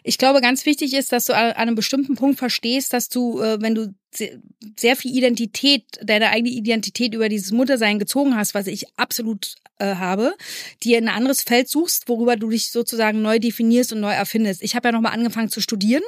[0.04, 3.60] Ich glaube, ganz wichtig ist, dass du an einem bestimmten Punkt verstehst, dass du, äh,
[3.60, 4.40] wenn du se-
[4.78, 9.94] sehr viel Identität, deine eigene Identität über dieses Muttersein gezogen hast, was ich absolut äh,
[9.94, 10.34] habe,
[10.82, 14.62] dir ein anderes Feld suchst, worüber du dich sozusagen neu definierst und neu erfindest.
[14.62, 16.02] Ich habe ja nochmal angefangen zu studieren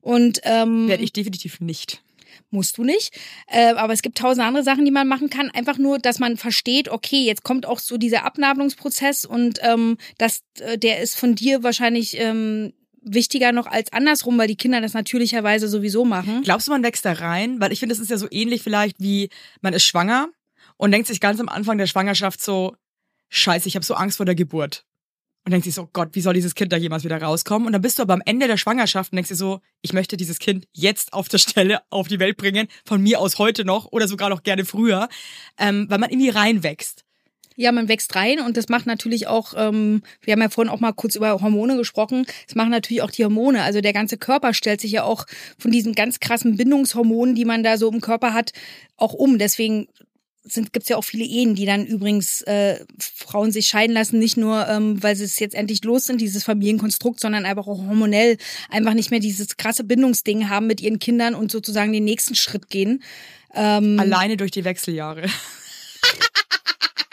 [0.00, 2.02] und ähm, Werde ich definitiv nicht.
[2.50, 3.12] musst du nicht.
[3.48, 5.50] Äh, aber es gibt tausend andere Sachen, die man machen kann.
[5.50, 10.42] Einfach nur, dass man versteht, okay, jetzt kommt auch so dieser Abnabelungsprozess und ähm, das,
[10.60, 12.72] äh, der ist von dir wahrscheinlich ähm,
[13.04, 16.42] wichtiger noch als andersrum, weil die Kinder das natürlicherweise sowieso machen.
[16.42, 17.60] Glaubst du, man wächst da rein?
[17.60, 19.28] Weil ich finde, das ist ja so ähnlich vielleicht wie
[19.60, 20.28] man ist schwanger
[20.76, 22.76] und denkt sich ganz am Anfang der Schwangerschaft so,
[23.28, 24.84] scheiße, ich habe so Angst vor der Geburt.
[25.44, 27.66] Und denkt sich so, Gott, wie soll dieses Kind da jemals wieder rauskommen?
[27.66, 30.16] Und dann bist du aber am Ende der Schwangerschaft und denkst dir so, ich möchte
[30.16, 33.86] dieses Kind jetzt auf der Stelle auf die Welt bringen, von mir aus heute noch
[33.90, 35.08] oder sogar noch gerne früher,
[35.58, 37.04] ähm, weil man irgendwie reinwächst.
[37.56, 40.80] Ja, man wächst rein und das macht natürlich auch, ähm, wir haben ja vorhin auch
[40.80, 43.62] mal kurz über Hormone gesprochen, das machen natürlich auch die Hormone.
[43.62, 45.26] Also der ganze Körper stellt sich ja auch
[45.58, 48.52] von diesen ganz krassen Bindungshormonen, die man da so im Körper hat,
[48.96, 49.38] auch um.
[49.38, 49.88] Deswegen
[50.44, 54.36] sind, gibt's ja auch viele Ehen, die dann übrigens äh, Frauen sich scheiden lassen, nicht
[54.36, 58.38] nur, ähm, weil sie es jetzt endlich los sind, dieses Familienkonstrukt, sondern einfach auch hormonell
[58.68, 62.68] einfach nicht mehr dieses krasse Bindungsding haben mit ihren Kindern und sozusagen den nächsten Schritt
[62.70, 63.02] gehen.
[63.54, 65.26] Ähm, Alleine durch die Wechseljahre.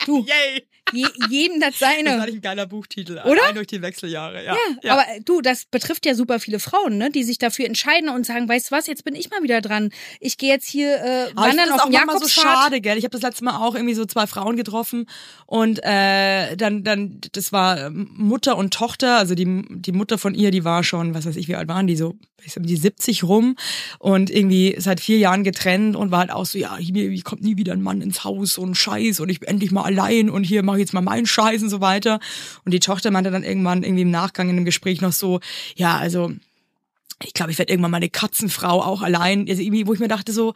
[0.05, 0.25] Du.
[0.27, 0.67] Yay!
[0.93, 2.25] je, jedem das Das war seine.
[2.25, 3.13] nicht ein geiler Buchtitel.
[3.25, 3.43] Oder?
[3.43, 4.55] Allein durch die Wechseljahre, ja.
[4.81, 8.25] Ja, aber du, das betrifft ja super viele Frauen, ne, die sich dafür entscheiden und
[8.25, 9.91] sagen, weißt du was, jetzt bin ich mal wieder dran.
[10.19, 12.25] Ich gehe jetzt hier äh, Aber ich wandern finde auf das auch dem manchmal so
[12.25, 12.63] Jakobspfad.
[12.63, 12.97] schade, gell?
[12.97, 15.05] Ich habe das letzte Mal auch irgendwie so zwei Frauen getroffen
[15.45, 20.33] und äh, dann dann das war ähm, Mutter und Tochter, also die die Mutter von
[20.33, 22.75] ihr, die war schon, was weiß ich, wie alt waren die so, ich sag, die
[22.75, 23.55] 70 rum
[23.99, 27.41] und irgendwie seit vier Jahren getrennt und war halt auch so, ja, hier hier kommt
[27.41, 30.43] nie wieder ein Mann ins Haus und Scheiß und ich bin endlich mal allein und
[30.43, 32.19] hier mache ich jetzt mal meinen Scheiß und so weiter.
[32.65, 35.39] Und die Tochter meinte dann irgendwann irgendwie im Nachgang in dem Gespräch noch so,
[35.75, 36.31] ja, also
[37.23, 40.31] ich glaube, ich werde irgendwann meine Katzenfrau auch allein, also irgendwie, wo ich mir dachte
[40.31, 40.53] so,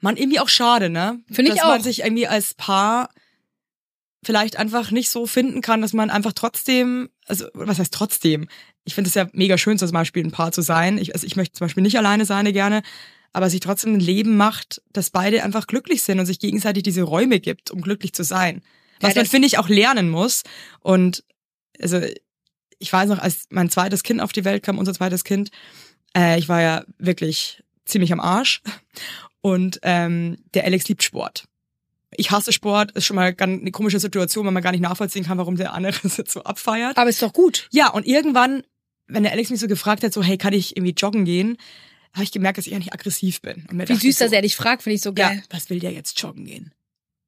[0.00, 1.20] man, irgendwie auch schade, ne?
[1.30, 1.84] Finde ich dass man auch.
[1.84, 3.10] sich irgendwie als Paar
[4.22, 8.48] vielleicht einfach nicht so finden kann, dass man einfach trotzdem, also was heißt trotzdem?
[8.86, 10.96] Ich finde es ja mega schön, zum Beispiel ein Paar zu sein.
[10.96, 12.82] Ich, also ich möchte zum Beispiel nicht alleine sein gerne,
[13.32, 17.02] aber sich trotzdem ein Leben macht, dass beide einfach glücklich sind und sich gegenseitig diese
[17.02, 18.62] Räume gibt, um glücklich zu sein.
[19.00, 20.42] Was Ja, man, finde ich, auch lernen muss.
[20.80, 21.22] Und
[21.80, 22.00] also
[22.78, 25.50] ich weiß noch, als mein zweites Kind auf die Welt kam, unser zweites Kind,
[26.16, 28.62] äh, ich war ja wirklich ziemlich am Arsch.
[29.40, 31.44] Und ähm, der Alex liebt Sport.
[32.10, 35.38] Ich hasse Sport, ist schon mal eine komische Situation, weil man gar nicht nachvollziehen kann,
[35.38, 36.96] warum der andere so abfeiert.
[36.96, 37.68] Aber ist doch gut.
[37.70, 38.62] Ja, und irgendwann,
[39.08, 41.56] wenn der Alex mich so gefragt hat, so, hey, kann ich irgendwie joggen gehen,
[42.12, 43.66] habe ich gemerkt, dass ich eigentlich aggressiv bin.
[43.70, 45.42] Wie süß, so, dass er dich fragt, finde ich so ja, geil.
[45.50, 46.72] was will der jetzt joggen gehen?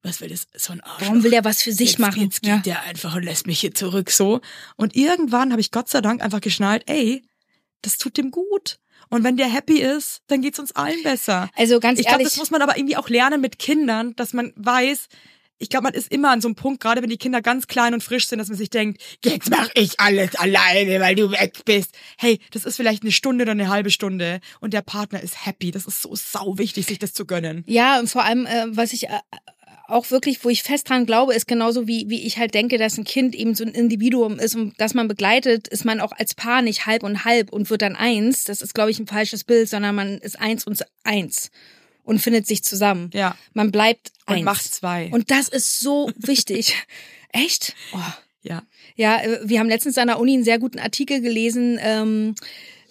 [0.01, 0.47] Was will das?
[0.55, 1.01] So ein Arsch.
[1.01, 2.23] Warum will der was für sich jetzt, machen?
[2.23, 2.57] Jetzt geht ja.
[2.59, 4.39] der einfach und lässt mich hier zurück so.
[4.77, 7.23] Und irgendwann habe ich Gott sei Dank einfach geschnallt, ey,
[7.81, 8.79] das tut dem gut.
[9.09, 11.49] Und wenn der happy ist, dann geht's uns allen besser.
[11.55, 14.33] Also ganz Ich glaube, ehrlich, das muss man aber irgendwie auch lernen mit Kindern, dass
[14.33, 15.07] man weiß,
[15.59, 17.93] ich glaube, man ist immer an so einem Punkt, gerade wenn die Kinder ganz klein
[17.93, 21.59] und frisch sind, dass man sich denkt, jetzt mache ich alles alleine, weil du weg
[21.65, 21.93] bist.
[22.17, 25.71] Hey, das ist vielleicht eine Stunde oder eine halbe Stunde und der Partner ist happy.
[25.71, 27.63] Das ist so sau wichtig, sich das zu gönnen.
[27.67, 29.19] Ja, und vor allem, äh, was ich äh,
[29.87, 32.97] auch wirklich, wo ich fest dran glaube, ist genauso wie, wie ich halt denke, dass
[32.97, 36.35] ein Kind eben so ein Individuum ist und das man begleitet, ist man auch als
[36.35, 38.45] Paar nicht halb und halb und wird dann eins.
[38.45, 41.51] Das ist, glaube ich, ein falsches Bild, sondern man ist eins und eins
[42.09, 43.11] und findet sich zusammen.
[43.13, 43.37] Ja.
[43.53, 44.45] Man bleibt Und eins.
[44.45, 45.09] macht zwei.
[45.11, 46.75] Und das ist so wichtig.
[47.31, 47.75] Echt?
[47.93, 47.99] Oh.
[48.41, 48.63] ja.
[48.95, 52.33] Ja, äh, wir haben letztens an der Uni einen sehr guten Artikel gelesen, ähm,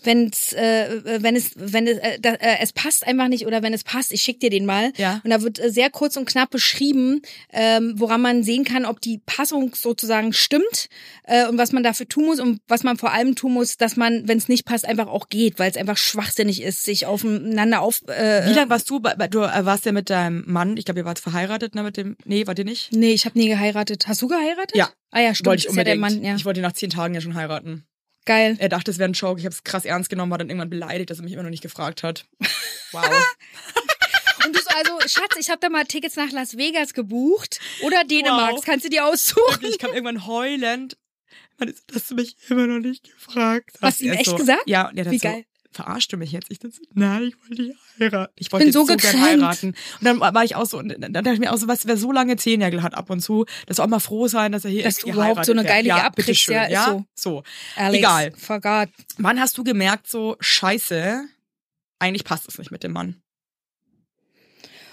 [0.09, 3.73] wenn's, äh, wenn es, wenn es, äh, da, äh, es passt einfach nicht oder wenn
[3.73, 4.93] es passt, ich schick dir den mal.
[4.97, 5.21] Ja.
[5.23, 9.01] Und da wird äh, sehr kurz und knapp beschrieben, ähm, woran man sehen kann, ob
[9.01, 10.89] die Passung sozusagen stimmt
[11.25, 13.97] äh, und was man dafür tun muss und was man vor allem tun muss, dass
[13.97, 17.81] man, wenn es nicht passt, einfach auch geht, weil es einfach schwachsinnig ist, sich aufeinander
[17.83, 18.01] auf.
[18.09, 20.85] Äh, Wie lange warst du, bei, bei- du äh, warst ja mit deinem Mann, ich
[20.87, 22.93] glaube, ihr wart verheiratet, ne, mit dem, nee, wart ihr nicht?
[22.93, 24.09] Nee, ich habe nie geheiratet.
[24.09, 24.75] Hast du geheiratet?
[24.77, 24.89] Ja.
[25.11, 25.47] Ah ja, stimmt.
[25.47, 26.01] wollte ich ist ja unbedingt.
[26.01, 26.37] Mann, ja.
[26.37, 27.85] Ich wollte nach zehn Tagen ja schon heiraten.
[28.29, 28.57] Geil.
[28.59, 29.41] Er dachte, es wäre ein Joke.
[29.41, 31.51] Ich habe es krass ernst genommen, war dann irgendwann beleidigt, dass er mich immer noch
[31.51, 32.27] nicht gefragt hat.
[32.93, 33.03] Wow.
[34.45, 38.05] Und du so, also, Schatz, ich habe da mal Tickets nach Las Vegas gebucht oder
[38.05, 38.51] Dänemark.
[38.51, 38.57] Wow.
[38.57, 39.65] Das kannst du dir aussuchen.
[39.65, 40.99] ich kam irgendwann heulend.
[41.57, 43.83] Man ist, dass du mich immer noch nicht gefragt hast.
[43.83, 44.63] Hast du ihm echt so, gesagt?
[44.67, 45.45] Ja, und er hat Wie so, geil.
[45.71, 46.51] Verarschst du mich jetzt?
[46.51, 48.33] Ich dachte, nein, ich wollte dich heiraten.
[48.37, 49.69] Ich wollte Bin so so gern heiraten.
[49.69, 51.97] Und dann war ich auch so, und dann dachte ich mir auch so, was, wer
[51.97, 54.85] so lange Zehennägel hat ab und zu, dass auch mal froh sein, dass er hier
[54.85, 57.05] Dass irgendwie du überhaupt so eine geile ja, abkriegst, ja, ist ja, so.
[57.15, 57.43] so.
[57.77, 58.33] Alex, Egal.
[58.33, 58.91] Vergat.
[59.19, 61.25] Wann hast du gemerkt, so, scheiße,
[61.99, 63.23] eigentlich passt es nicht mit dem Mann?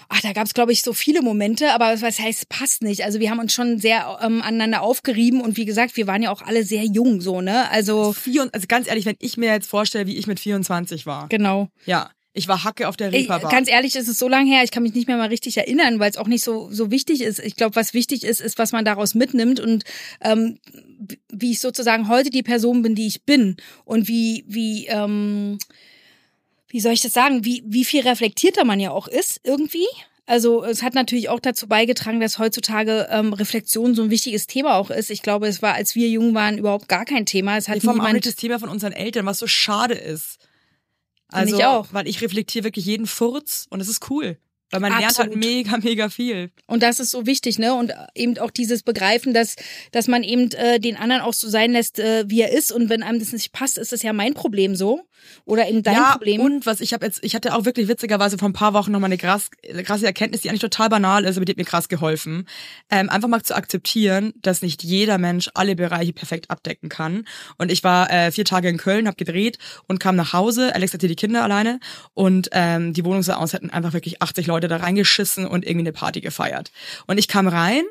[0.08, 3.04] Ach, da gab's glaube ich, so viele Momente, aber was heißt, passt nicht.
[3.04, 6.30] Also wir haben uns schon sehr ähm, aneinander aufgerieben und wie gesagt, wir waren ja
[6.30, 7.70] auch alle sehr jung so, ne?
[7.70, 11.28] Also, Vier, also ganz ehrlich, wenn ich mir jetzt vorstelle, wie ich mit 24 war.
[11.28, 11.68] genau.
[11.86, 13.50] Ja, ich war Hacke auf der Reeperbahn.
[13.50, 15.98] ganz ehrlich, es ist so lange her, ich kann mich nicht mehr mal richtig erinnern,
[15.98, 17.38] weil es auch nicht so so wichtig ist.
[17.38, 19.84] Ich glaube, was wichtig ist, ist, was man daraus mitnimmt und
[20.20, 20.58] ähm,
[21.32, 25.58] wie ich sozusagen heute die Person bin, die ich bin und wie wie ähm,
[26.76, 29.86] wie soll ich das sagen, wie wie viel reflektierter man ja auch ist irgendwie.
[30.26, 34.74] Also es hat natürlich auch dazu beigetragen, dass heutzutage ähm, Reflexion so ein wichtiges Thema
[34.74, 35.08] auch ist.
[35.08, 37.56] Ich glaube, es war, als wir jung waren, überhaupt gar kein Thema.
[37.56, 40.36] Es hat Wir haben auch nicht das Thema von unseren Eltern, was so schade ist.
[41.28, 41.86] Also, ich auch.
[41.92, 44.36] weil ich reflektiere wirklich jeden Furz und es ist cool.
[44.70, 45.36] Weil man lernt halt Absolut.
[45.36, 46.50] mega, mega viel.
[46.66, 47.74] Und das ist so wichtig, ne?
[47.74, 49.54] Und eben auch dieses Begreifen, dass,
[49.92, 52.72] dass man eben äh, den anderen auch so sein lässt, äh, wie er ist.
[52.72, 55.06] Und wenn einem das nicht passt, ist das ja mein Problem so.
[55.44, 56.40] Oder eben dein ja, Problem.
[56.40, 59.08] und was ich habe jetzt, ich hatte auch wirklich witzigerweise vor ein paar Wochen nochmal
[59.08, 59.50] eine krass,
[59.84, 62.46] krasse Erkenntnis, die eigentlich total banal ist, aber die hat mir krass geholfen.
[62.90, 67.26] Ähm, einfach mal zu akzeptieren, dass nicht jeder Mensch alle Bereiche perfekt abdecken kann.
[67.58, 70.74] Und ich war äh, vier Tage in Köln, habe gedreht und kam nach Hause.
[70.74, 71.80] Alex hatte die Kinder alleine
[72.14, 75.84] und ähm, die Wohnung sah aus, hätten einfach wirklich 80 Leute da reingeschissen und irgendwie
[75.84, 76.72] eine Party gefeiert.
[77.06, 77.84] Und ich kam rein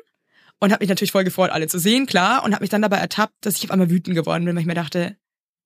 [0.58, 2.98] und habe mich natürlich voll gefreut, alle zu sehen, klar, und habe mich dann dabei
[2.98, 5.16] ertappt, dass ich auf einmal wütend geworden bin, weil ich mir dachte,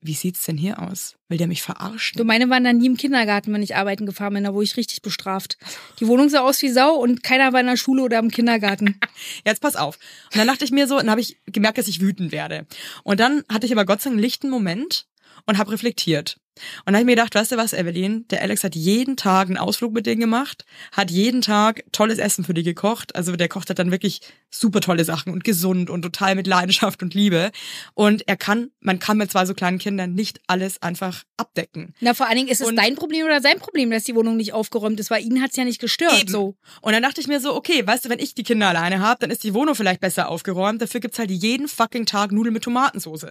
[0.02, 1.16] wie sieht's denn hier aus?
[1.28, 2.16] Will der mich verarschen?
[2.16, 4.44] du, meine waren dann nie im Kindergarten, wenn ich arbeiten gefahren bin.
[4.44, 5.58] Da wurde ich richtig bestraft.
[6.00, 8.98] Die Wohnung sah aus wie Sau und keiner war in der Schule oder im Kindergarten.
[9.46, 9.98] Jetzt pass auf.
[10.32, 12.66] Und dann dachte ich mir so, dann habe ich gemerkt, dass ich wütend werde.
[13.04, 15.06] Und dann hatte ich aber Gott sei Dank einen lichten Moment
[15.50, 16.36] und habe reflektiert.
[16.80, 19.46] Und dann habe ich mir gedacht, weißt du was, Evelyn, der Alex hat jeden Tag
[19.48, 23.14] einen Ausflug mit denen gemacht, hat jeden Tag tolles Essen für die gekocht.
[23.16, 27.02] Also der kocht hat dann wirklich super tolle Sachen und gesund und total mit Leidenschaft
[27.02, 27.50] und Liebe.
[27.94, 31.94] Und er kann, man kann mit zwei so kleinen Kindern nicht alles einfach abdecken.
[32.00, 34.36] Na, vor allen Dingen, ist es Und- dein Problem oder sein Problem, dass die Wohnung
[34.36, 36.20] nicht aufgeräumt ist, weil ihn hat's ja nicht gestört.
[36.20, 36.30] Eben.
[36.30, 36.56] So.
[36.82, 39.20] Und dann dachte ich mir so, okay, weißt du, wenn ich die Kinder alleine habe,
[39.20, 40.82] dann ist die Wohnung vielleicht besser aufgeräumt.
[40.82, 43.28] Dafür gibt's halt jeden fucking Tag Nudeln mit Tomatensauce.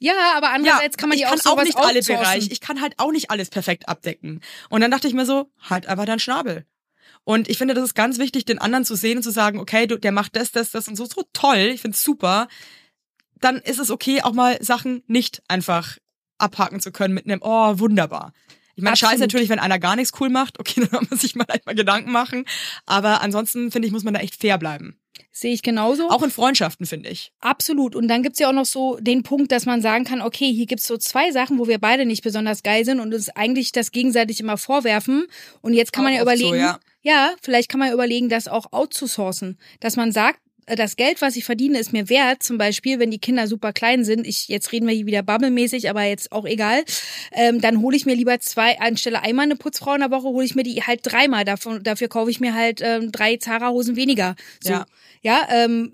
[0.00, 2.02] Ja, aber andererseits kann man ich die kann auch nicht alle.
[2.02, 2.50] Bereiche.
[2.50, 4.40] Ich kann halt auch nicht alles perfekt abdecken.
[4.70, 6.64] Und dann dachte ich mir so, halt einfach deinen Schnabel.
[7.24, 9.86] Und ich finde, das ist ganz wichtig, den anderen zu sehen und zu sagen, okay,
[9.86, 11.70] du, der macht das, das, das und so, so toll.
[11.74, 12.48] Ich find's super.
[13.40, 15.98] Dann ist es okay, auch mal Sachen nicht einfach
[16.38, 18.32] abhaken zu können mit einem, oh, wunderbar.
[18.76, 21.44] Ich meine, scheiße natürlich, wenn einer gar nichts cool macht, okay, dann muss sich mal
[21.44, 22.46] vielleicht mal Gedanken machen.
[22.86, 24.99] Aber ansonsten, finde ich, muss man da echt fair bleiben.
[25.32, 26.08] Sehe ich genauso.
[26.10, 27.32] Auch in Freundschaften, finde ich.
[27.40, 27.94] Absolut.
[27.94, 30.66] Und dann gibt's ja auch noch so den Punkt, dass man sagen kann, okay, hier
[30.66, 33.92] gibt's so zwei Sachen, wo wir beide nicht besonders geil sind und uns eigentlich das
[33.92, 35.26] gegenseitig immer vorwerfen.
[35.60, 36.80] Und jetzt kann Auch man ja oft so, überlegen, ja.
[37.02, 39.58] ja, vielleicht kann man ja überlegen, das auch outzusourcen.
[39.80, 42.42] Dass man sagt, das Geld, was ich verdiene, ist mir wert.
[42.42, 44.26] Zum Beispiel, wenn die Kinder super klein sind.
[44.26, 46.84] Ich, jetzt reden wir hier wieder bubblemäßig, aber jetzt auch egal.
[47.32, 50.44] Ähm, dann hole ich mir lieber zwei, anstelle einmal eine Putzfrau in der Woche, hole
[50.44, 51.44] ich mir die halt dreimal.
[51.44, 54.36] Davon, dafür kaufe ich mir halt ähm, drei Zara-Hosen weniger.
[54.62, 54.72] So.
[54.72, 54.86] Ja.
[55.22, 55.92] Ja, ähm,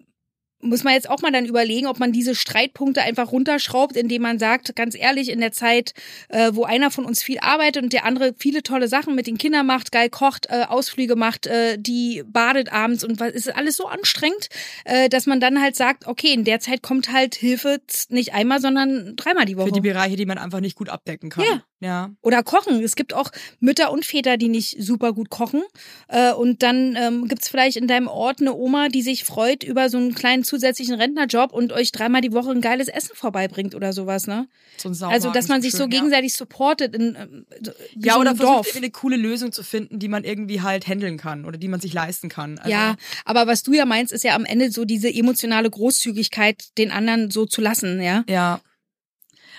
[0.61, 4.38] muss man jetzt auch mal dann überlegen, ob man diese Streitpunkte einfach runterschraubt, indem man
[4.38, 5.92] sagt, ganz ehrlich, in der Zeit,
[6.29, 9.38] äh, wo einer von uns viel arbeitet und der andere viele tolle Sachen mit den
[9.38, 13.77] Kindern macht, geil kocht, äh, Ausflüge macht, äh, die badet abends und was ist alles
[13.77, 14.49] so anstrengend,
[14.85, 18.61] äh, dass man dann halt sagt, okay, in der Zeit kommt halt Hilfe nicht einmal,
[18.61, 19.66] sondern dreimal die Woche.
[19.66, 21.45] Für die Bereiche, die man einfach nicht gut abdecken kann.
[21.45, 21.62] Ja.
[21.81, 22.11] Ja.
[22.23, 22.83] Oder kochen.
[22.83, 25.62] Es gibt auch Mütter und Väter, die nicht super gut kochen.
[26.09, 29.91] Äh, und dann ähm, gibt's vielleicht in deinem Ort eine Oma, die sich freut über
[29.91, 33.93] so einen kleinen zusätzlichen Rentnerjob und euch dreimal die Woche ein geiles Essen vorbeibringt oder
[33.93, 34.49] sowas, ne?
[34.79, 35.99] So ein Also, dass man sich so schön, ja.
[35.99, 38.67] gegenseitig supportet in so- wie Ja, so oder versucht Dorf.
[38.69, 41.81] irgendwie eine coole Lösung zu finden, die man irgendwie halt handeln kann oder die man
[41.81, 42.59] sich leisten kann.
[42.59, 46.77] Also, Ja, aber was du ja meinst, ist ja am Ende so diese emotionale Großzügigkeit,
[46.79, 48.25] den anderen so zu lassen, ja?
[48.29, 48.61] Ja.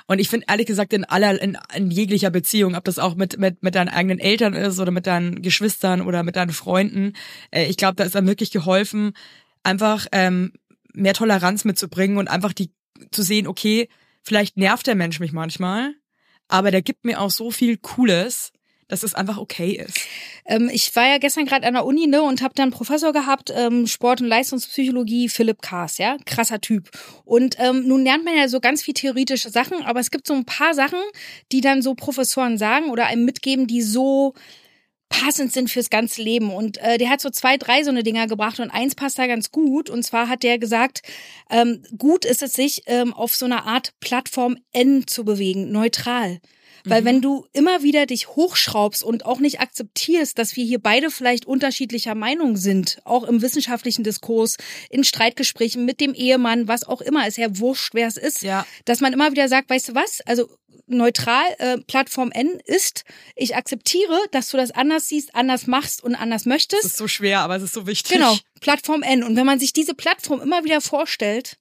[0.07, 3.37] Und ich finde ehrlich gesagt in aller, in, in jeglicher Beziehung, ob das auch mit,
[3.37, 7.13] mit, mit deinen eigenen Eltern ist oder mit deinen Geschwistern oder mit deinen Freunden,
[7.51, 9.13] äh, ich glaube, da ist dann wirklich geholfen,
[9.63, 10.53] einfach ähm,
[10.93, 12.71] mehr Toleranz mitzubringen und einfach die
[13.11, 13.89] zu sehen, okay,
[14.23, 15.93] vielleicht nervt der Mensch mich manchmal,
[16.47, 18.51] aber der gibt mir auch so viel Cooles,
[18.87, 19.99] dass es einfach okay ist.
[20.45, 23.13] Ähm, ich war ja gestern gerade an der Uni ne, und habe dann einen Professor
[23.13, 26.89] gehabt, ähm, Sport- und Leistungspsychologie, Philipp Kaas, ja, krasser Typ.
[27.25, 30.33] Und ähm, nun lernt man ja so ganz viel theoretische Sachen, aber es gibt so
[30.33, 30.99] ein paar Sachen,
[31.51, 34.33] die dann so Professoren sagen oder einem mitgeben, die so
[35.09, 36.53] passend sind fürs ganze Leben.
[36.53, 39.27] Und äh, der hat so zwei, drei so eine Dinger gebracht und eins passt da
[39.27, 39.89] ganz gut.
[39.89, 41.01] Und zwar hat der gesagt,
[41.49, 46.39] ähm, gut ist es sich ähm, auf so einer Art Plattform N zu bewegen, neutral.
[46.85, 51.11] Weil wenn du immer wieder dich hochschraubst und auch nicht akzeptierst, dass wir hier beide
[51.11, 54.55] vielleicht unterschiedlicher Meinung sind, auch im wissenschaftlichen Diskurs,
[54.89, 58.65] in Streitgesprächen mit dem Ehemann, was auch immer, ist ja wurscht, wer es ist, Ja.
[58.85, 60.49] dass man immer wieder sagt, weißt du was, also
[60.87, 63.03] neutral, äh, Plattform N ist,
[63.35, 66.85] ich akzeptiere, dass du das anders siehst, anders machst und anders möchtest.
[66.85, 68.13] Das ist so schwer, aber es ist so wichtig.
[68.13, 69.23] Genau, Plattform N.
[69.23, 71.57] Und wenn man sich diese Plattform immer wieder vorstellt,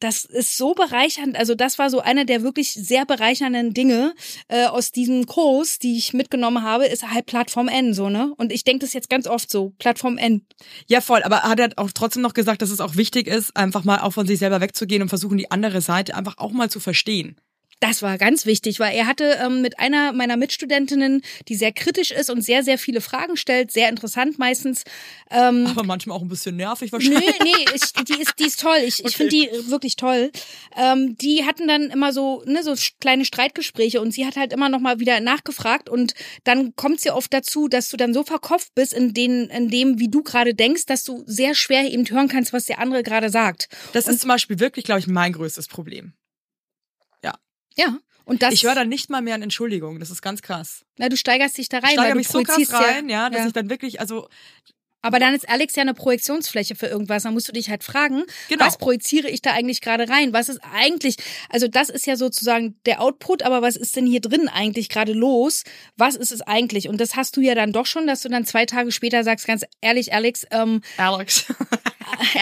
[0.00, 1.36] das ist so bereichernd.
[1.36, 4.14] Also das war so einer der wirklich sehr bereichernden Dinge
[4.48, 8.32] äh, aus diesem Kurs, die ich mitgenommen habe, ist halt Plattform N so ne.
[8.36, 10.46] Und ich denke das jetzt ganz oft so Plattform N.
[10.86, 11.22] Ja, voll.
[11.22, 14.12] Aber hat er auch trotzdem noch gesagt, dass es auch wichtig ist, einfach mal auch
[14.12, 17.36] von sich selber wegzugehen und versuchen, die andere Seite einfach auch mal zu verstehen.
[17.80, 22.10] Das war ganz wichtig, weil er hatte ähm, mit einer meiner Mitstudentinnen, die sehr kritisch
[22.10, 24.84] ist und sehr, sehr viele Fragen stellt, sehr interessant meistens.
[25.30, 27.38] Ähm, Aber manchmal auch ein bisschen nervig Nö, wahrscheinlich.
[27.42, 28.76] nee, ich, die ist, die ist toll.
[28.84, 29.14] Ich, ich Okay.
[29.14, 30.30] finde die wirklich toll.
[30.76, 34.68] Ähm, die hatten dann immer so, ne, so kleine Streitgespräche und sie hat halt immer
[34.68, 36.12] noch mal wieder nachgefragt und
[36.44, 39.98] dann kommt sie oft dazu, dass du dann so verkopft bist in den, in dem,
[39.98, 43.30] wie du gerade denkst, dass du sehr schwer eben hören kannst, was der andere gerade
[43.30, 43.68] sagt.
[43.92, 46.12] Das ist zum Beispiel wirklich, glaube ich, mein größtes Problem.
[47.80, 47.98] Ja.
[48.24, 49.98] Und das, Ich höre dann nicht mal mehr an Entschuldigung.
[49.98, 50.84] Das ist ganz krass.
[50.98, 53.46] na, du steigerst dich da rein, Ich steigere mich so krass rein, ja, dass ja.
[53.48, 54.28] ich dann wirklich, also
[55.02, 57.22] Aber dann ist Alex ja eine Projektionsfläche für irgendwas.
[57.24, 58.64] Dann musst du dich halt fragen, Genau.
[58.66, 60.32] was projiziere ich da eigentlich gerade rein?
[60.34, 61.16] Was ist eigentlich,
[61.48, 65.14] also das ist ja sozusagen der Output, aber was ist denn hier drin eigentlich gerade
[65.14, 65.64] los?
[65.96, 66.88] Was ist es eigentlich?
[66.88, 69.46] Und das hast du ja dann doch schon, dass du dann zwei Tage später sagst,
[69.46, 71.46] ganz ehrlich, Alex, ähm, Alex.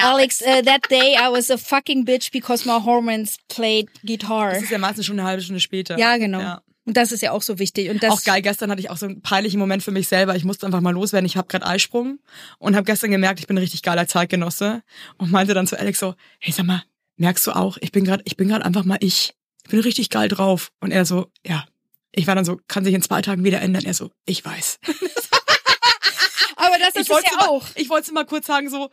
[0.03, 4.53] Alex, uh, that day I was a fucking bitch because my hormones played guitar.
[4.53, 5.99] Das ist ja meistens schon eine halbe Stunde später.
[5.99, 6.41] Ja, genau.
[6.41, 6.63] Ja.
[6.89, 7.91] Und das ist ja auch so wichtig.
[7.91, 10.35] Und das, Auch geil, gestern hatte ich auch so einen peinlichen Moment für mich selber.
[10.37, 11.27] Ich musste einfach mal loswerden.
[11.27, 12.19] Ich habe gerade Eisprung
[12.59, 14.83] und habe gestern gemerkt, ich bin ein richtig geiler Zeitgenosse
[15.19, 16.83] und meinte dann zu Alex so, hey sag mal,
[17.17, 19.35] merkst du auch, ich bin gerade ich bin gerade einfach mal ich.
[19.65, 21.67] Ich bin richtig geil drauf und er so, ja.
[22.11, 23.85] Ich war dann so, kann sich in zwei Tagen wieder ändern.
[23.85, 24.79] Er so, ich weiß.
[26.57, 27.67] aber das ich ist es wollte ja mal, auch.
[27.75, 28.89] Ich wollte mal kurz sagen so,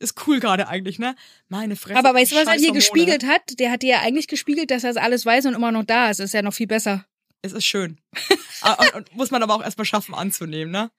[0.00, 1.14] ist cool gerade eigentlich, ne?
[1.48, 1.98] Meine Fresse.
[1.98, 2.78] Aber weißt du, was er dir Hormone.
[2.78, 3.58] gespiegelt hat?
[3.58, 6.10] Der hat dir ja eigentlich gespiegelt, dass er das alles weiß und immer noch da
[6.10, 6.20] ist.
[6.20, 7.04] Ist ja noch viel besser.
[7.42, 7.98] Es ist schön.
[8.62, 10.90] Ah, und, und muss man aber auch erstmal schaffen anzunehmen, ne?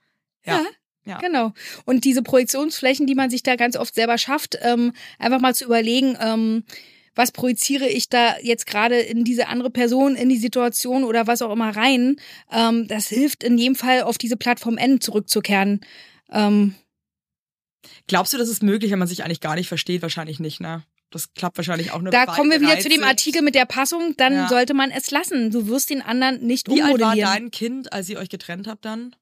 [0.44, 0.66] Ja.
[1.06, 1.20] Ja.
[1.20, 1.54] Genau.
[1.86, 5.66] Und diese Projektionsflächen, die man sich da ganz oft selber schafft, ähm, einfach mal zu
[5.66, 6.64] überlegen, ähm,
[7.14, 11.44] was projiziere ich da jetzt gerade in diese andere Person, in die Situation oder was
[11.44, 12.16] auch immer rein,
[12.52, 15.82] ähm, das hilft in jedem Fall auf diese Plattform N zurückzukehren.
[16.32, 16.74] Ähm,
[18.08, 20.02] Glaubst du, das ist möglich, wenn man sich eigentlich gar nicht versteht?
[20.02, 20.84] Wahrscheinlich nicht, ne?
[21.10, 22.12] Das klappt wahrscheinlich auch nur.
[22.12, 23.04] da kommen wir wieder zu dem.
[23.04, 24.48] Artikel mit der Passung, dann Ja.
[24.48, 25.52] sollte man es lassen.
[25.52, 27.32] Du wirst den anderen nicht Wie alt war ummodellieren.
[27.34, 29.16] dein Kind, als ihr euch getrennt habt dann?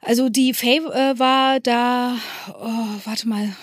[0.00, 2.16] Also die Faye äh, war da,
[2.48, 3.54] oh, warte mal,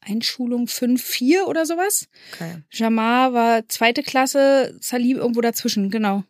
[0.00, 2.08] Einschulung 5, 4 oder sowas.
[2.32, 2.62] Okay.
[2.70, 6.24] Jamar war zweite Klasse, Salih irgendwo dazwischen, genau.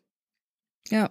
[0.88, 1.10] Ja.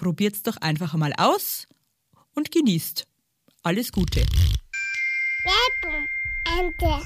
[0.01, 1.67] probiert's doch einfach mal aus
[2.33, 3.05] und genießt.
[3.61, 4.21] Alles Gute.
[5.43, 6.07] Werbung.
[6.59, 7.05] Ende.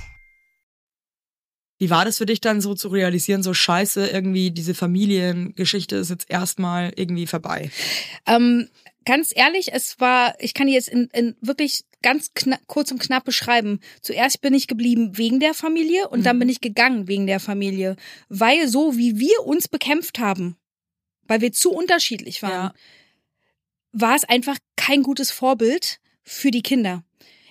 [1.78, 6.10] Wie war das für dich dann so zu realisieren, so scheiße, irgendwie diese Familiengeschichte ist
[6.10, 7.70] jetzt erstmal irgendwie vorbei?
[8.26, 8.70] Ähm,
[9.04, 12.32] ganz ehrlich, es war, ich kann dir jetzt in, in wirklich ganz
[12.68, 13.82] kurz und knapp beschreiben.
[14.02, 17.98] Zuerst bin ich geblieben wegen der Familie und dann bin ich gegangen wegen der Familie.
[18.30, 20.56] Weil so wie wir uns bekämpft haben,
[21.28, 22.74] weil wir zu unterschiedlich waren, Ja.
[23.92, 27.04] war es einfach kein gutes Vorbild für die Kinder.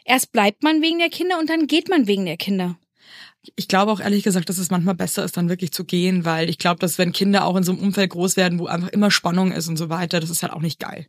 [0.05, 2.79] Erst bleibt man wegen der Kinder und dann geht man wegen der Kinder.
[3.57, 6.49] Ich glaube auch ehrlich gesagt, dass es manchmal besser ist, dann wirklich zu gehen, weil
[6.49, 9.11] ich glaube, dass wenn Kinder auch in so einem Umfeld groß werden, wo einfach immer
[9.11, 11.07] Spannung ist und so weiter, das ist halt auch nicht geil.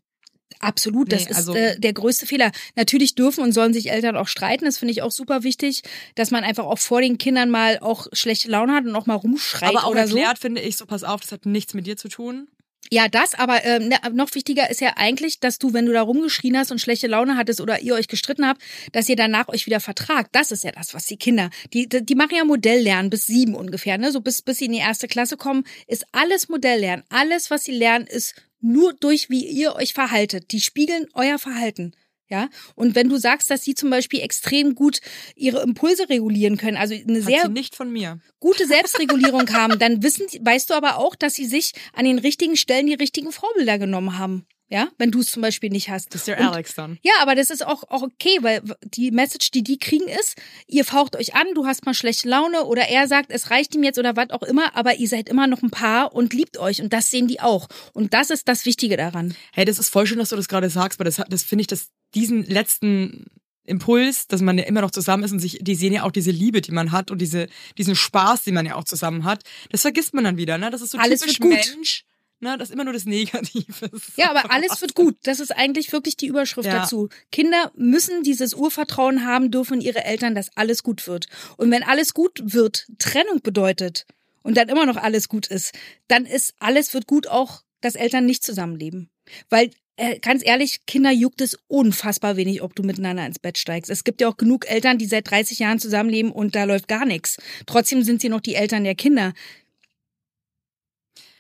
[0.60, 2.52] Absolut, das Nee, ist also- äh, der größte Fehler.
[2.76, 5.82] Natürlich dürfen und sollen sich Eltern auch streiten, das finde ich auch super wichtig,
[6.16, 9.16] dass man einfach auch vor den Kindern mal auch schlechte Laune hat und auch mal
[9.16, 10.16] rumschreit Aber auch oder so.
[10.18, 12.48] erklärt finde ich so, pass auf, das hat nichts mit dir zu tun.
[12.92, 16.02] Ja, das, aber ähm, ne, noch wichtiger ist ja eigentlich, dass du, wenn du da
[16.02, 18.62] rumgeschrien hast und schlechte Laune hattest oder ihr euch gestritten habt,
[18.92, 20.30] dass ihr danach euch wieder vertragt.
[20.34, 23.98] Das ist ja das, was die Kinder, die, die machen ja Modelllernen bis sieben ungefähr,
[23.98, 24.12] ne?
[24.12, 27.06] So bis, bis sie in die erste Klasse kommen, ist alles Modelllernen.
[27.10, 30.52] Alles, was sie lernen, ist nur durch, wie ihr euch verhaltet.
[30.52, 31.94] Die spiegeln euer Verhalten.
[32.28, 35.00] Ja, und wenn du sagst, dass sie zum Beispiel extrem gut
[35.36, 38.20] ihre Impulse regulieren können, also eine Hat sehr nicht von mir.
[38.40, 42.58] gute Selbstregulierung haben, dann wissen, weißt du aber auch, dass sie sich an den richtigen
[42.58, 44.48] Stellen die richtigen Vorbilder genommen haben.
[44.68, 46.16] Ja, wenn du es zum Beispiel nicht hast.
[46.16, 46.98] Das ist der Alex dann.
[47.04, 50.84] Ja, aber das ist auch, auch okay, weil die Message, die die kriegen, ist, ihr
[50.84, 54.00] faucht euch an, du hast mal schlechte Laune oder er sagt, es reicht ihm jetzt
[54.00, 56.94] oder was auch immer, aber ihr seid immer noch ein Paar und liebt euch und
[56.94, 57.68] das sehen die auch.
[57.94, 59.36] Und das ist das Wichtige daran.
[59.54, 61.68] Hey, das ist voll schön, dass du das gerade sagst, weil das, das finde ich,
[61.68, 63.26] dass diesen letzten
[63.66, 66.32] Impuls, dass man ja immer noch zusammen ist und sich, die sehen ja auch diese
[66.32, 67.48] Liebe, die man hat und diese,
[67.78, 69.44] diesen Spaß, den man ja auch zusammen hat.
[69.72, 70.70] Das vergisst man dann wieder, ne?
[70.70, 71.76] Das ist so Alles typisch wird gut.
[71.76, 72.06] Mensch,
[72.40, 72.58] ne?
[72.60, 73.90] Das ist immer nur das Negative.
[74.18, 75.18] Ja, aber alles wird gut.
[75.24, 76.82] Das ist eigentlich wirklich die Überschrift Ja.
[76.82, 77.10] dazu.
[77.32, 81.26] Kinder müssen dieses Urvertrauen haben dürfen ihre Eltern, dass alles gut wird.
[81.58, 84.06] Und wenn alles gut wird, Trennung bedeutet
[84.44, 85.74] und dann immer noch alles gut ist,
[86.08, 89.10] dann ist alles wird gut auch, dass Eltern nicht zusammenleben.
[89.50, 93.90] Weil äh, ganz ehrlich, Kinder juckt es unfassbar wenig, ob du miteinander ins Bett steigst.
[93.90, 97.06] Es gibt ja auch genug Eltern, die seit 30 Jahren zusammenleben und da läuft gar
[97.06, 97.38] nichts.
[97.66, 99.34] Trotzdem sind sie noch die Eltern der Kinder.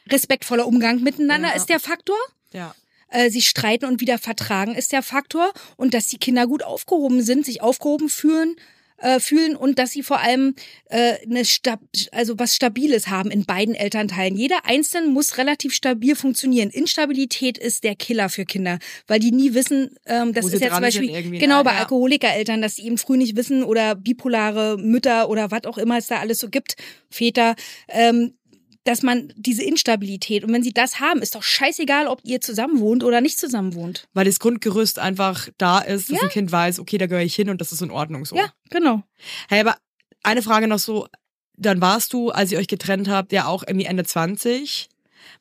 [0.10, 1.56] Respektvoller Umgang miteinander Ja.
[1.56, 2.18] ist der Faktor
[2.53, 2.76] Ja.
[3.10, 7.22] äh, sich streiten und wieder vertragen ist der Faktor und dass die Kinder gut aufgehoben
[7.22, 8.56] sind, sich aufgehoben fühlen,
[8.98, 10.56] äh, fühlen und dass sie vor allem
[10.89, 11.80] äh, eine Stab
[12.12, 14.36] also was Stabiles haben in beiden Elternteilen.
[14.36, 16.70] Jeder Einzelne muss relativ stabil funktionieren.
[16.70, 20.82] Instabilität ist der Killer für Kinder, weil die nie wissen, ähm, das ist ja zum
[20.82, 21.80] Beispiel genau bei Ja.
[21.80, 26.08] Alkoholikereltern, dass sie eben früh nicht wissen oder bipolare Mütter oder was auch immer es
[26.08, 26.76] da alles so gibt,
[27.10, 27.56] Väter.
[27.89, 28.34] Ähm,
[28.86, 32.80] dass man diese Instabilität und wenn sie das haben, ist doch scheißegal, ob ihr zusammen
[32.80, 34.08] wohnt oder nicht zusammen wohnt.
[34.14, 36.24] Weil das Grundgerüst einfach da ist, dass Ja.
[36.24, 38.36] ein Kind weiß, okay, da gehöre ich hin und das ist in Ordnung so.
[38.38, 39.04] Ja, genau.
[39.50, 39.76] Hey, aber
[40.24, 41.08] eine Frage noch so,
[41.58, 44.88] dann warst du, als ihr euch getrennt habt, ja auch irgendwie Ende 20.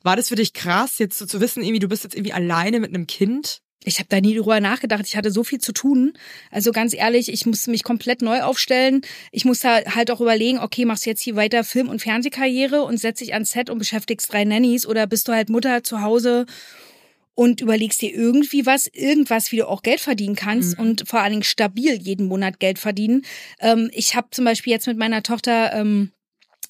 [0.02, 2.80] War das für dich krass, jetzt so zu wissen, irgendwie, du bist jetzt irgendwie alleine
[2.80, 3.60] mit einem Kind?
[3.84, 5.04] Ich habe da nie drüber nachgedacht.
[5.06, 6.14] Ich hatte so viel zu tun.
[6.50, 9.02] Also ganz ehrlich, ich musste mich komplett neu aufstellen.
[9.30, 12.98] Ich musste halt auch überlegen, okay, machst du jetzt hier weiter Film- und Fernsehkarriere und
[12.98, 16.46] setz dich ans Set und beschäftigst drei Nannies oder bist du halt Mutter zu Hause
[17.34, 21.32] und überlegst dir irgendwie was, irgendwas, wie du auch Geld verdienen kannst und vor allen
[21.32, 23.22] Dingen stabil jeden Monat Geld verdienen.
[23.60, 26.12] Ähm, ich habe zum Beispiel jetzt mit meiner Tochter ähm,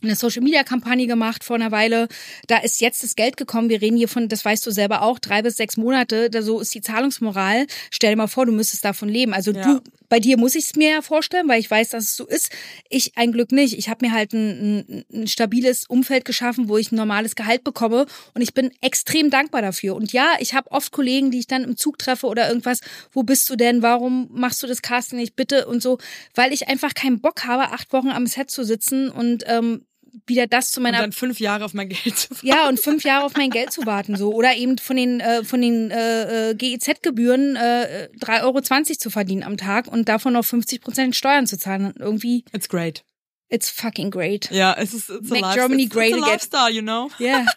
[0.05, 2.09] eine Social Media Kampagne gemacht vor einer Weile.
[2.46, 3.68] Da ist jetzt das Geld gekommen.
[3.68, 6.30] Wir reden hier von, das weißt du selber auch, drei bis sechs Monate.
[6.30, 7.66] Da so ist die Zahlungsmoral.
[7.90, 9.32] Stell dir mal vor, du müsstest davon leben.
[9.34, 9.62] Also Ja.
[9.62, 12.26] du, bei dir muss ich es mir ja vorstellen, weil ich weiß, dass es so
[12.26, 12.50] ist.
[12.88, 13.76] Ich ein Glück nicht.
[13.76, 17.64] Ich habe mir halt ein, ein, ein stabiles Umfeld geschaffen, wo ich ein normales Gehalt
[17.64, 18.07] bekomme.
[18.34, 19.96] Und ich bin extrem dankbar dafür.
[19.96, 22.80] Und ja, ich habe oft Kollegen, die ich dann im Zug treffe oder irgendwas.
[23.12, 23.82] Wo bist du denn?
[23.82, 25.66] Warum machst du das Casting nicht bitte?
[25.66, 25.98] Und so,
[26.34, 29.84] weil ich einfach keinen Bock habe, acht Wochen am Set zu sitzen und ähm,
[30.27, 33.05] wieder das zu Und meiner dann fünf Jahre auf mein Geld zu ja und fünf
[33.05, 34.33] Jahre auf mein Geld zu warten so.
[34.33, 38.61] Oder eben von den äh, von den äh, äh, GEZ-Gebühren äh, 3,20 Euro
[38.99, 41.95] zu verdienen am Tag und davon noch 50 Prozent Steuern zu zahlen.
[41.99, 43.05] Irgendwie It's great.
[43.51, 46.70] It's fucking great Ja, es ist it's a life- Germany it's, great it's a lifestyle,
[46.72, 47.11] you know?
[47.18, 47.45] ja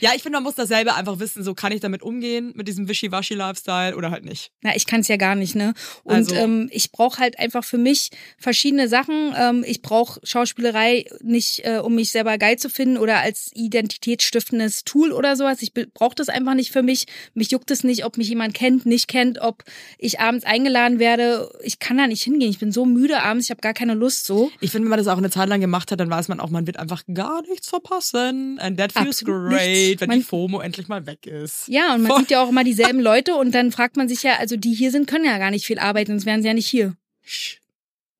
[0.00, 2.66] Ja, ich finde, man muss da selber einfach wissen, so kann ich damit umgehen, mit
[2.66, 4.50] diesem Wischiwaschi-Lifestyle oder halt nicht.
[4.62, 5.74] Na, ich kann es ja gar nicht, ne?
[6.02, 9.34] Und Also- ähm, ich brauche halt einfach für mich verschiedene Sachen.
[9.36, 14.84] Ähm, ich brauche Schauspielerei nicht, äh, um mich selber geil zu finden oder als identitätsstiftendes
[14.84, 15.62] Tool oder sowas.
[15.62, 17.06] Ich brauche das einfach nicht für mich.
[17.34, 19.64] Mich juckt es nicht, ob mich jemand kennt, nicht kennt, ob
[19.98, 21.50] ich abends eingeladen werde.
[21.62, 22.50] Ich kann da nicht hingehen.
[22.50, 24.50] Ich bin so müde abends, ich habe gar keine Lust so.
[24.60, 26.50] Ich finde, wenn man das auch eine Zeit lang gemacht hat, dann weiß man auch,
[26.50, 28.58] man wird einfach gar nichts verpassen.
[28.60, 30.00] And that feels Absolut great, nichts.
[30.00, 31.68] wenn Man- die FOMO endlich mal weg ist.
[31.68, 32.20] Ja, und man Voll.
[32.20, 34.90] sieht ja auch immer dieselben Leute und dann fragt man sich ja, also die hier
[34.90, 36.96] sind, können ja gar nicht viel arbeiten, sonst wären sie ja nicht hier.
[37.22, 37.58] Sch,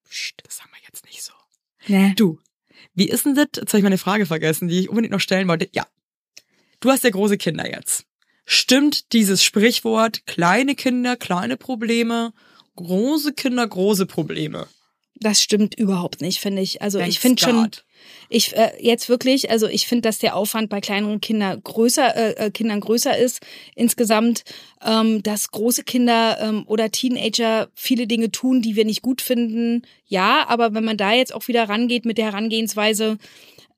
[0.08, 1.32] sch, das sagen wir jetzt nicht so.
[1.86, 2.12] Ne.
[2.16, 2.38] Du,
[2.94, 3.46] wie ist denn das?
[3.56, 5.68] Jetzt habe ich meine Frage vergessen, die ich unbedingt noch stellen wollte.
[5.72, 5.86] Ja,
[6.80, 8.04] du hast ja große Kinder jetzt.
[8.46, 12.32] stimmt dieses Sprichwort, kleine Kinder, kleine Probleme,
[12.76, 14.66] große Kinder, große Probleme.
[15.16, 16.82] Das stimmt überhaupt nicht, finde ich.
[16.82, 17.70] Also Thanks ich finde schon,
[18.28, 22.46] ich äh, jetzt wirklich, also ich finde, dass der Aufwand bei kleineren Kindern größer, äh,
[22.46, 23.40] äh, Kindern größer ist
[23.74, 24.44] insgesamt,
[24.84, 29.82] ähm, dass große Kinder ähm, oder Teenager viele Dinge tun, die wir nicht gut finden.
[30.06, 33.18] Ja, aber wenn man da jetzt auch wieder rangeht mit der Herangehensweise,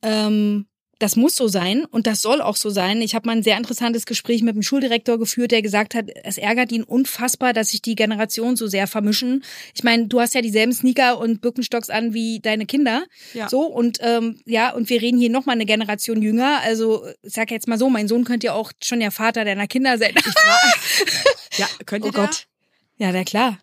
[0.03, 0.67] ähm,
[0.99, 3.03] das muss so sein und das soll auch so sein.
[3.03, 6.39] Ich habe mal ein sehr interessantes Gespräch mit dem Schuldirektor geführt, der gesagt hat, es
[6.39, 9.45] ärgert ihn unfassbar, dass sich die Generationen so sehr vermischen.
[9.75, 13.05] Ich meine, du hast ja dieselben Sneaker und Birkenstocks an wie deine Kinder.
[13.35, 13.49] Ja.
[13.49, 16.61] So und ähm, ja, und wir reden hier noch mal eine Generation jünger.
[16.63, 19.67] Also ich sag jetzt mal so, mein Sohn könnte ja auch schon der Vater deiner
[19.67, 20.15] Kinder sein.
[21.59, 22.13] Ja, könnte oh?
[22.13, 22.47] Gott.
[22.99, 23.59] Ja, na klar.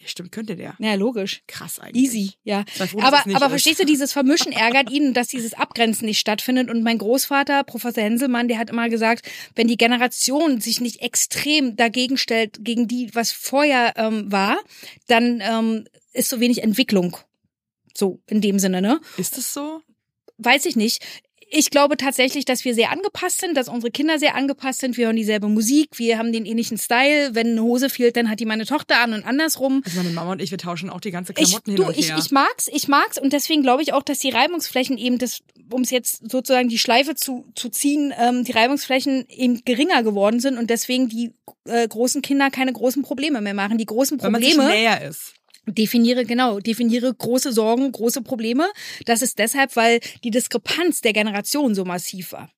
[0.00, 0.76] Ja, stimmt, könnte der.
[0.78, 1.42] Ja, logisch.
[1.46, 2.04] Krass eigentlich.
[2.04, 2.64] Easy, ja.
[2.66, 3.50] Froh, Aber, aber ist.
[3.50, 6.70] verstehst du, dieses Vermischen ärgert ihn, dass dieses Abgrenzen nicht stattfindet.
[6.70, 11.76] Und mein Großvater, Professor Henselmann, der hat immer gesagt, wenn die Generation sich nicht extrem
[11.76, 14.58] dagegen stellt, gegen die, was vorher ähm, war,
[15.06, 15.84] dann ähm,
[16.14, 17.18] ist so wenig Entwicklung.
[17.94, 19.00] So, in dem Sinne, ne?
[19.18, 19.82] Ist das so?
[20.38, 21.04] Weiß ich nicht.
[21.52, 24.96] Ich glaube tatsächlich, dass wir sehr angepasst sind, dass unsere Kinder sehr angepasst sind.
[24.96, 27.34] Wir hören dieselbe Musik, wir haben den ähnlichen Style.
[27.34, 29.82] Wenn eine Hose fehlt, dann hat die meine Tochter an und andersrum.
[29.84, 31.98] Also meine Mama und ich, wir tauschen auch die ganze Ich, Klamotten du, hin und
[31.98, 32.18] ich, her.
[32.18, 35.40] ich mag's, ich mag's und deswegen glaube ich auch, dass die Reibungsflächen eben das,
[35.72, 40.38] um es jetzt sozusagen die Schleife zu, zu ziehen, ähm, die Reibungsflächen eben geringer geworden
[40.38, 41.32] sind und deswegen die
[41.64, 43.76] äh, großen Kinder keine großen Probleme mehr machen.
[43.76, 45.34] Die großen Wenn man sich Probleme näher ist.
[45.70, 48.68] Definiere genau, definiere große Sorgen, große Probleme.
[49.06, 52.50] Das ist deshalb, weil die Diskrepanz der Generation so massiv war.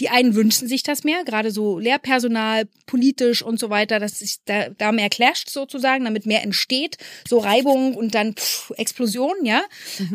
[0.00, 4.36] Die einen wünschen sich das mehr, gerade so Lehrpersonal, politisch und so weiter, dass sich
[4.44, 6.96] da, da mehr clasht sozusagen, damit mehr entsteht,
[7.28, 9.62] so Reibung und dann pff, Explosion, ja.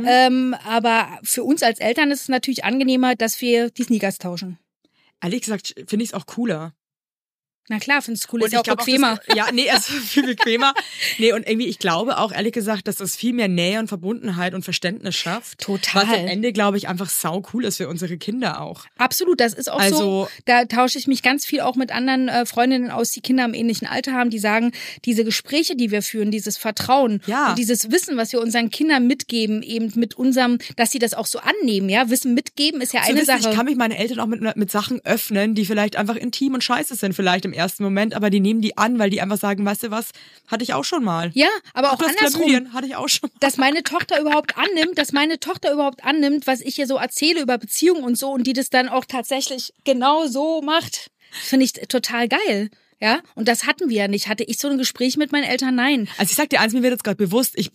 [0.05, 4.57] Ähm, aber für uns als Eltern ist es natürlich angenehmer, dass wir die Sneakers tauschen.
[5.21, 6.73] Ehrlich gesagt finde ich es auch cooler.
[7.69, 9.19] Na klar, du cool, Und ist ja auch bequemer.
[9.27, 10.73] das, ja, nee, also viel bequemer.
[11.19, 14.53] nee, und irgendwie, ich glaube auch, ehrlich gesagt, dass das viel mehr Nähe und Verbundenheit
[14.55, 15.59] und Verständnis schafft.
[15.61, 16.03] Total.
[16.07, 18.85] Was am Ende, glaube ich, einfach sau cool ist für unsere Kinder auch.
[18.97, 20.29] Absolut, das ist auch Also- so.
[20.45, 23.53] Da tausche ich mich ganz viel auch mit anderen äh, Freundinnen aus, die Kinder im
[23.53, 24.71] ähnlichen Alter haben, die sagen,
[25.05, 27.49] diese Gespräche, die wir führen, dieses Vertrauen Ja.
[27.51, 31.27] und dieses Wissen, was wir unseren Kindern mitgeben, eben mit unserem, dass sie das auch
[31.27, 33.49] so annehmen, ja, Wissen mitgeben ist ja eine wissen, Sache.
[33.51, 36.63] ich kann mich meinen Eltern auch mit, mit Sachen öffnen, die vielleicht einfach intim und
[36.63, 39.65] scheiße sind, vielleicht im ersten Moment, aber die nehmen die an, weil die einfach sagen,
[39.65, 40.09] weißt du was,
[40.47, 41.31] hatte ich auch schon mal.
[41.33, 42.73] ja, aber auch hast andersrum.
[42.73, 43.39] Hatte ich auch schon mal.
[43.39, 47.41] dass meine Tochter überhaupt annimmt, dass meine Tochter überhaupt annimmt, was ich ihr so erzähle
[47.41, 51.73] über Beziehungen und so und die das dann auch tatsächlich genau so macht, finde ich
[51.73, 52.69] total geil.
[53.01, 54.27] Ja, und das hatten wir ja nicht.
[54.27, 55.73] Hatte ich so ein Gespräch mit meinen Eltern?
[55.75, 56.09] Nein.
[56.17, 57.71] Also ich sag dir eins, mir wird jetzt gerade bewusst, ich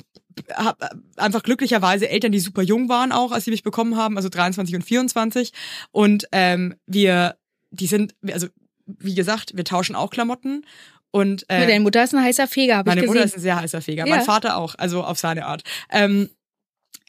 [0.53, 4.29] habe einfach glücklicherweise Eltern, die super jung waren auch, als sie mich bekommen haben, also
[4.29, 5.53] 23 und 24.
[5.93, 7.37] Und ähm, wir,
[7.71, 8.49] die sind, also
[8.87, 10.65] wie gesagt, wir tauschen auch Klamotten.
[11.11, 13.15] Und äh, Deine Mutter ist ein heißer Feger, habe ich meine gesehen.
[13.15, 14.07] Mutter ist ein sehr heißer Feger.
[14.07, 14.17] Ja.
[14.17, 15.63] Mein Vater auch, also auf seine Art.
[15.91, 16.31] Ähm,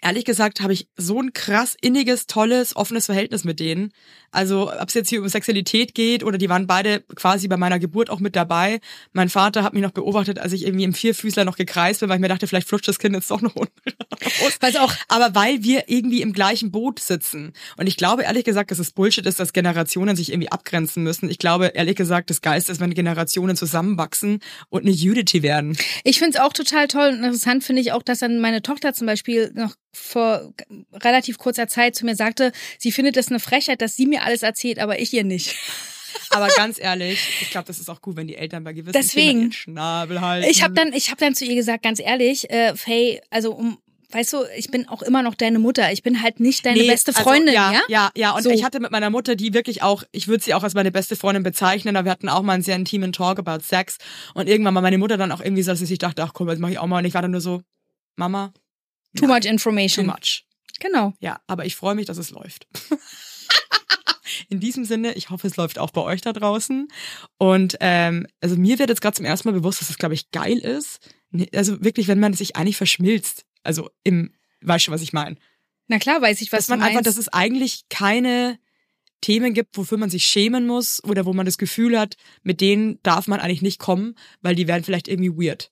[0.05, 3.91] ehrlich gesagt habe ich so ein krass inniges, tolles, offenes Verhältnis mit denen.
[4.31, 7.79] Also ob es jetzt hier um Sexualität geht oder die waren beide quasi bei meiner
[7.79, 8.79] Geburt auch mit dabei.
[9.13, 12.17] Mein Vater hat mich noch beobachtet, als ich irgendwie im Vierfüßler noch gekreist bin, weil
[12.17, 13.73] ich mir dachte, vielleicht flutscht das Kind jetzt doch noch unten
[14.41, 14.75] raus.
[14.77, 17.53] Auch- Aber weil wir irgendwie im gleichen Boot sitzen.
[17.77, 21.29] Und ich glaube ehrlich gesagt, dass es Bullshit ist, dass Generationen sich irgendwie abgrenzen müssen.
[21.29, 24.39] Ich glaube ehrlich gesagt, das Geist ist, wenn Generationen zusammenwachsen
[24.69, 25.77] und eine Unity werden.
[26.03, 28.93] Ich finde es auch total toll und interessant finde ich auch, dass dann meine Tochter
[28.93, 30.53] zum Beispiel noch vor
[30.93, 34.43] relativ kurzer Zeit zu mir sagte, sie findet es eine Frechheit, dass sie mir alles
[34.43, 35.55] erzählt, aber ich ihr nicht.
[36.29, 39.39] Aber ganz ehrlich, ich glaube, das ist auch gut, wenn die Eltern bei gewissen Deswegen.
[39.39, 40.49] Themen Schnabel halten.
[40.49, 43.77] Ich habe dann, ich habe dann zu ihr gesagt, ganz ehrlich, äh, Faye, also um,
[44.11, 45.91] weißt du, ich bin auch immer noch deine Mutter.
[45.91, 47.81] Ich bin halt nicht deine Nee, beste also, Freundin, ja, ja?
[47.89, 48.31] Ja, ja.
[48.31, 48.49] Und So.
[48.49, 51.15] ich hatte mit meiner Mutter, die wirklich auch, ich würde sie auch als meine beste
[51.17, 53.97] Freundin bezeichnen, aber wir hatten auch mal einen sehr intimen Talk about Sex.
[54.33, 56.59] Und irgendwann mal meine Mutter dann auch irgendwie so, dass sich dachte, ach komm, das
[56.59, 56.99] mache ich auch mal.
[56.99, 57.61] Und ich war dann nur so,
[58.15, 58.53] Mama,
[59.15, 60.05] Too much too information.
[60.05, 60.45] much.
[60.79, 61.13] Genau.
[61.19, 62.67] Ja, aber ich freue mich, dass es läuft.
[64.49, 66.87] In diesem Sinne, ich hoffe, es läuft auch bei euch da draußen.
[67.37, 70.31] Und ähm, also mir wird jetzt gerade zum ersten Mal bewusst, dass es, glaube ich,
[70.31, 70.99] geil ist.
[71.53, 73.45] Also wirklich, wenn man sich eigentlich verschmilzt.
[73.63, 75.37] Also im, weißt du, was ich meine?
[75.87, 77.07] Na klar, weiß ich, was Dass man du einfach, meinst.
[77.07, 78.59] dass es eigentlich keine
[79.21, 82.99] Themen gibt, wofür man sich schämen muss oder wo man das Gefühl hat, mit denen
[83.03, 85.71] darf man eigentlich nicht kommen, weil die werden vielleicht irgendwie weird.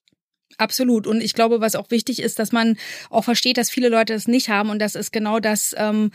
[0.57, 1.07] Absolut.
[1.07, 2.77] Und ich glaube, was auch wichtig ist, dass man
[3.09, 4.69] auch versteht, dass viele Leute es nicht haben.
[4.69, 6.11] Und das ist genau das, ähm,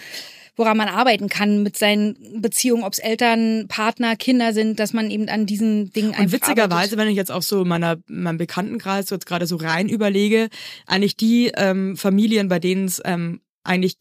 [0.56, 5.10] woran man arbeiten kann mit seinen Beziehungen, ob es Eltern, Partner, Kinder sind, dass man
[5.10, 6.98] eben an diesen Dingen Und einfach witzigerweise, arbeitet.
[6.98, 10.48] wenn ich jetzt auch so meiner meinem Bekanntenkreis so jetzt gerade so rein überlege,
[10.86, 13.96] eigentlich die ähm, Familien, bei denen es ähm, eigentlich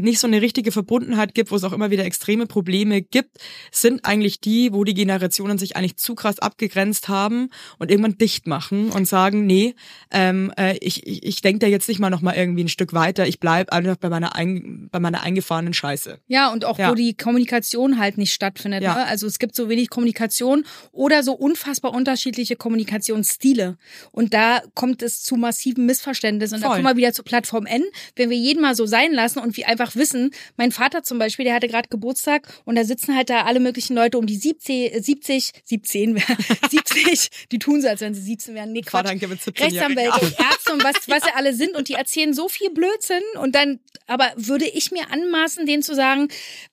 [0.00, 3.38] nicht so eine richtige Verbundenheit gibt, wo es auch immer wieder extreme Probleme gibt,
[3.70, 8.46] sind eigentlich die, wo die Generationen sich eigentlich zu krass abgegrenzt haben und irgendwann dicht
[8.46, 9.74] machen und sagen, nee,
[10.10, 12.92] ähm, äh, ich, ich, ich denke da jetzt nicht mal noch mal irgendwie ein Stück
[12.92, 16.18] weiter, ich bleib einfach bei meiner, ein, bei meiner eingefahrenen Scheiße.
[16.28, 16.90] Ja, und auch Ja.
[16.90, 18.82] wo die Kommunikation halt nicht stattfindet.
[18.82, 18.94] Ja.
[18.94, 19.06] Ne?
[19.06, 23.76] Also es gibt so wenig Kommunikation oder so unfassbar unterschiedliche Kommunikationsstile.
[24.12, 26.56] Und da kommt es zu massiven Missverständnissen.
[26.56, 26.76] Und da Voll.
[26.76, 27.82] kommen wir wieder zur Plattform N.
[28.16, 31.44] Wenn wir jeden mal so sein lassen und wir einfach wissen, mein Vater zum Beispiel,
[31.44, 34.94] der hatte gerade Geburtstag und da sitzen halt da alle möglichen Leute um die 70,
[34.94, 36.22] äh, 70, 17,
[36.70, 38.72] 70, die tun so, als wenn sie 17 wären.
[38.72, 39.10] Nee, Quatsch.
[39.10, 42.34] gibt mit 17 Rechtsanwälte und Ärzte und was, was sie alle sind und die erzählen
[42.34, 46.28] so viel Blödsinn und dann, aber würde ich mir anmaßen, denen zu sagen,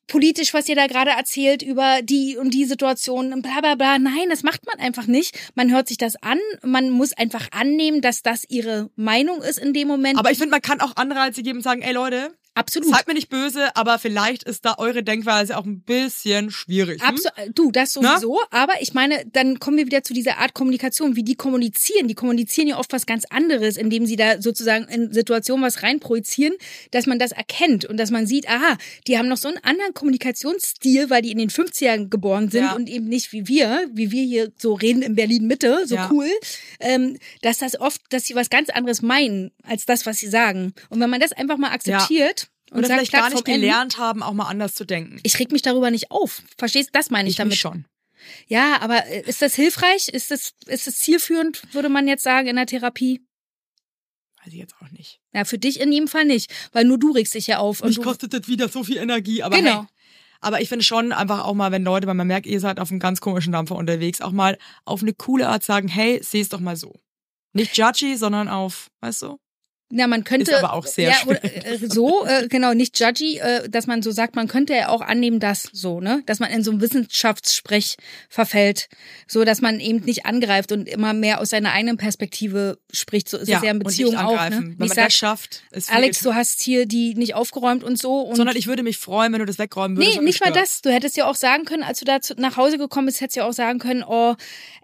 [0.10, 3.97] politisch, was ihr da gerade erzählt über die und die Situation, und bla bla bla.
[3.97, 5.38] Nein, das macht man einfach nicht.
[5.55, 9.74] Man hört sich das an, man muss einfach annehmen, dass das ihre Meinung ist in
[9.74, 10.20] dem Moment.
[10.20, 12.89] Aber ich finde, man kann auch Anreize geben und sagen, ey Leute, absolut.
[12.89, 17.01] seid mir nicht böse, aber vielleicht ist da eure Denkweise auch ein bisschen schwierig.
[17.01, 17.10] Hm?
[17.10, 21.16] Abso du, das sowieso, aber ich meine, dann kommen wir wieder zu dieser Art Kommunikation,
[21.16, 22.07] wie die kommunizieren.
[22.07, 26.53] Die kommunizieren ja oft was ganz anderes, indem sie da sozusagen in Situationen was reinprojizieren,
[26.91, 29.93] dass man das erkennt und dass man sieht, aha, die haben noch so einen anderen
[29.93, 32.74] Kommunikationsstil, weil die in den 50ern geboren sind Ja.
[32.76, 36.10] und eben nicht wie wir, wie wir hier so reden in Berlin Mitte, so Ja.
[36.12, 36.30] cool,
[36.80, 40.74] ähm, dass das oft, dass sie was ganz anderes meinen, als das, was sie sagen.
[40.89, 44.22] Und wenn man das einfach mal akzeptiert und Oder sagt, vielleicht gar nicht gelernt haben,
[44.24, 45.20] auch mal anders zu denken.
[45.24, 46.41] ich reg mich darüber nicht auf.
[46.57, 46.89] Verstehst?
[46.93, 47.51] Das meine ich, Ich damit.
[47.53, 47.86] mich schon.
[48.47, 50.09] Ja, aber äh, ist das hilfreich?
[50.09, 53.22] Ist das, ist das zielführend, würde man jetzt sagen, in der Therapie?
[54.43, 55.20] Weiß ich jetzt auch nicht.
[55.34, 57.82] Ja, für dich in jedem Fall nicht, weil nur du regst dich ja auf.
[57.82, 59.82] Und Mich du, kostet das wieder so viel Energie, aber Genau.
[59.82, 59.88] hey.
[60.41, 62.91] Aber ich finde schon einfach auch mal, wenn Leute, weil man merkt, ihr seid auf
[62.91, 66.61] einem ganz komischen Dampfer unterwegs, auch mal auf eine coole Art sagen, hey, seh's doch
[66.61, 66.95] mal so.
[67.51, 69.39] Nicht judgy, sondern auf, weißt du?
[69.91, 70.51] Ja, man könnte.
[70.51, 74.03] Ist aber auch sehr ja, oder, äh, So, äh, genau, nicht judgy, äh, dass man
[74.03, 76.21] so sagt, man könnte ja auch annehmen, dass so, ne?
[76.25, 77.97] Dass man in so einen Wissenschaftssprech
[78.29, 78.89] verfällt,
[79.27, 83.29] so dass man eben nicht angreift und immer mehr aus seiner eigenen Perspektive spricht.
[83.29, 84.49] So ist es ja in nicht auch, angreifen.
[84.49, 84.59] ne?
[84.59, 87.83] Wenn Nicht man das sagt, schafft, ist viel Alex, du hast hier die nicht aufgeräumt
[87.83, 88.21] und so.
[88.21, 90.17] Und Sondern ich würde mich freuen, wenn du das wegräumen würdest.
[90.17, 90.81] Nee, nicht mal das.
[90.81, 93.37] Du hättest ja auch sagen können, als du da zu, nach Hause gekommen bist, hättest
[93.37, 94.35] du ja auch sagen können, oh,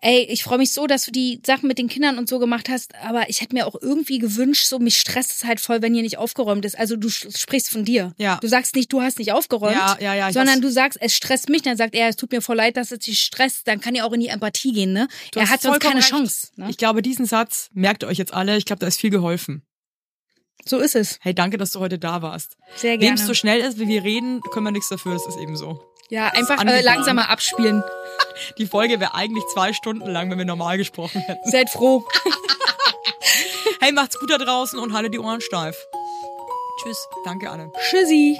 [0.01, 2.69] ey, ich freue mich so, dass du die Sachen mit den Kindern und so gemacht
[2.69, 5.93] hast, aber ich hätte mir auch irgendwie gewünscht, so mich stresst es halt voll, wenn
[5.93, 6.77] hier nicht aufgeräumt ist.
[6.77, 8.13] Also du sprichst von dir.
[8.17, 8.37] Ja.
[8.41, 11.49] Du sagst nicht, du hast nicht aufgeräumt, Ja, ja, ja, sondern du sagst, es stresst
[11.49, 11.61] mich.
[11.61, 13.67] Dann sagt er, es tut mir voll leid, dass es dich stresst.
[13.67, 15.07] Dann kann er auch in die Empathie gehen, ne?
[15.31, 16.09] Du er hat sonst keine recht.
[16.09, 16.47] Chance.
[16.55, 16.67] Ne?
[16.69, 18.57] Ich glaube, diesen Satz merkt ihr euch jetzt alle.
[18.57, 19.63] Ich glaube, da ist viel geholfen.
[20.65, 21.19] so ist es.
[21.21, 22.57] Hey, danke, dass du heute da warst.
[22.75, 23.19] Sehr Wem gerne.
[23.19, 25.13] es so schnell ist, wie wir reden, können wir nichts dafür.
[25.13, 25.79] Das ist eben so.
[26.09, 27.83] ja, einfach äh, langsamer abspielen.
[28.57, 31.49] Die Folge wäre eigentlich zwei Stunden lang, wenn wir normal gesprochen hätten.
[31.49, 32.05] Seid froh.
[33.79, 35.75] Hey, macht's gut da draußen und haltet die Ohren steif.
[36.81, 37.07] Tschüss.
[37.23, 37.71] Danke, Anne.
[37.89, 38.39] Tschüssi.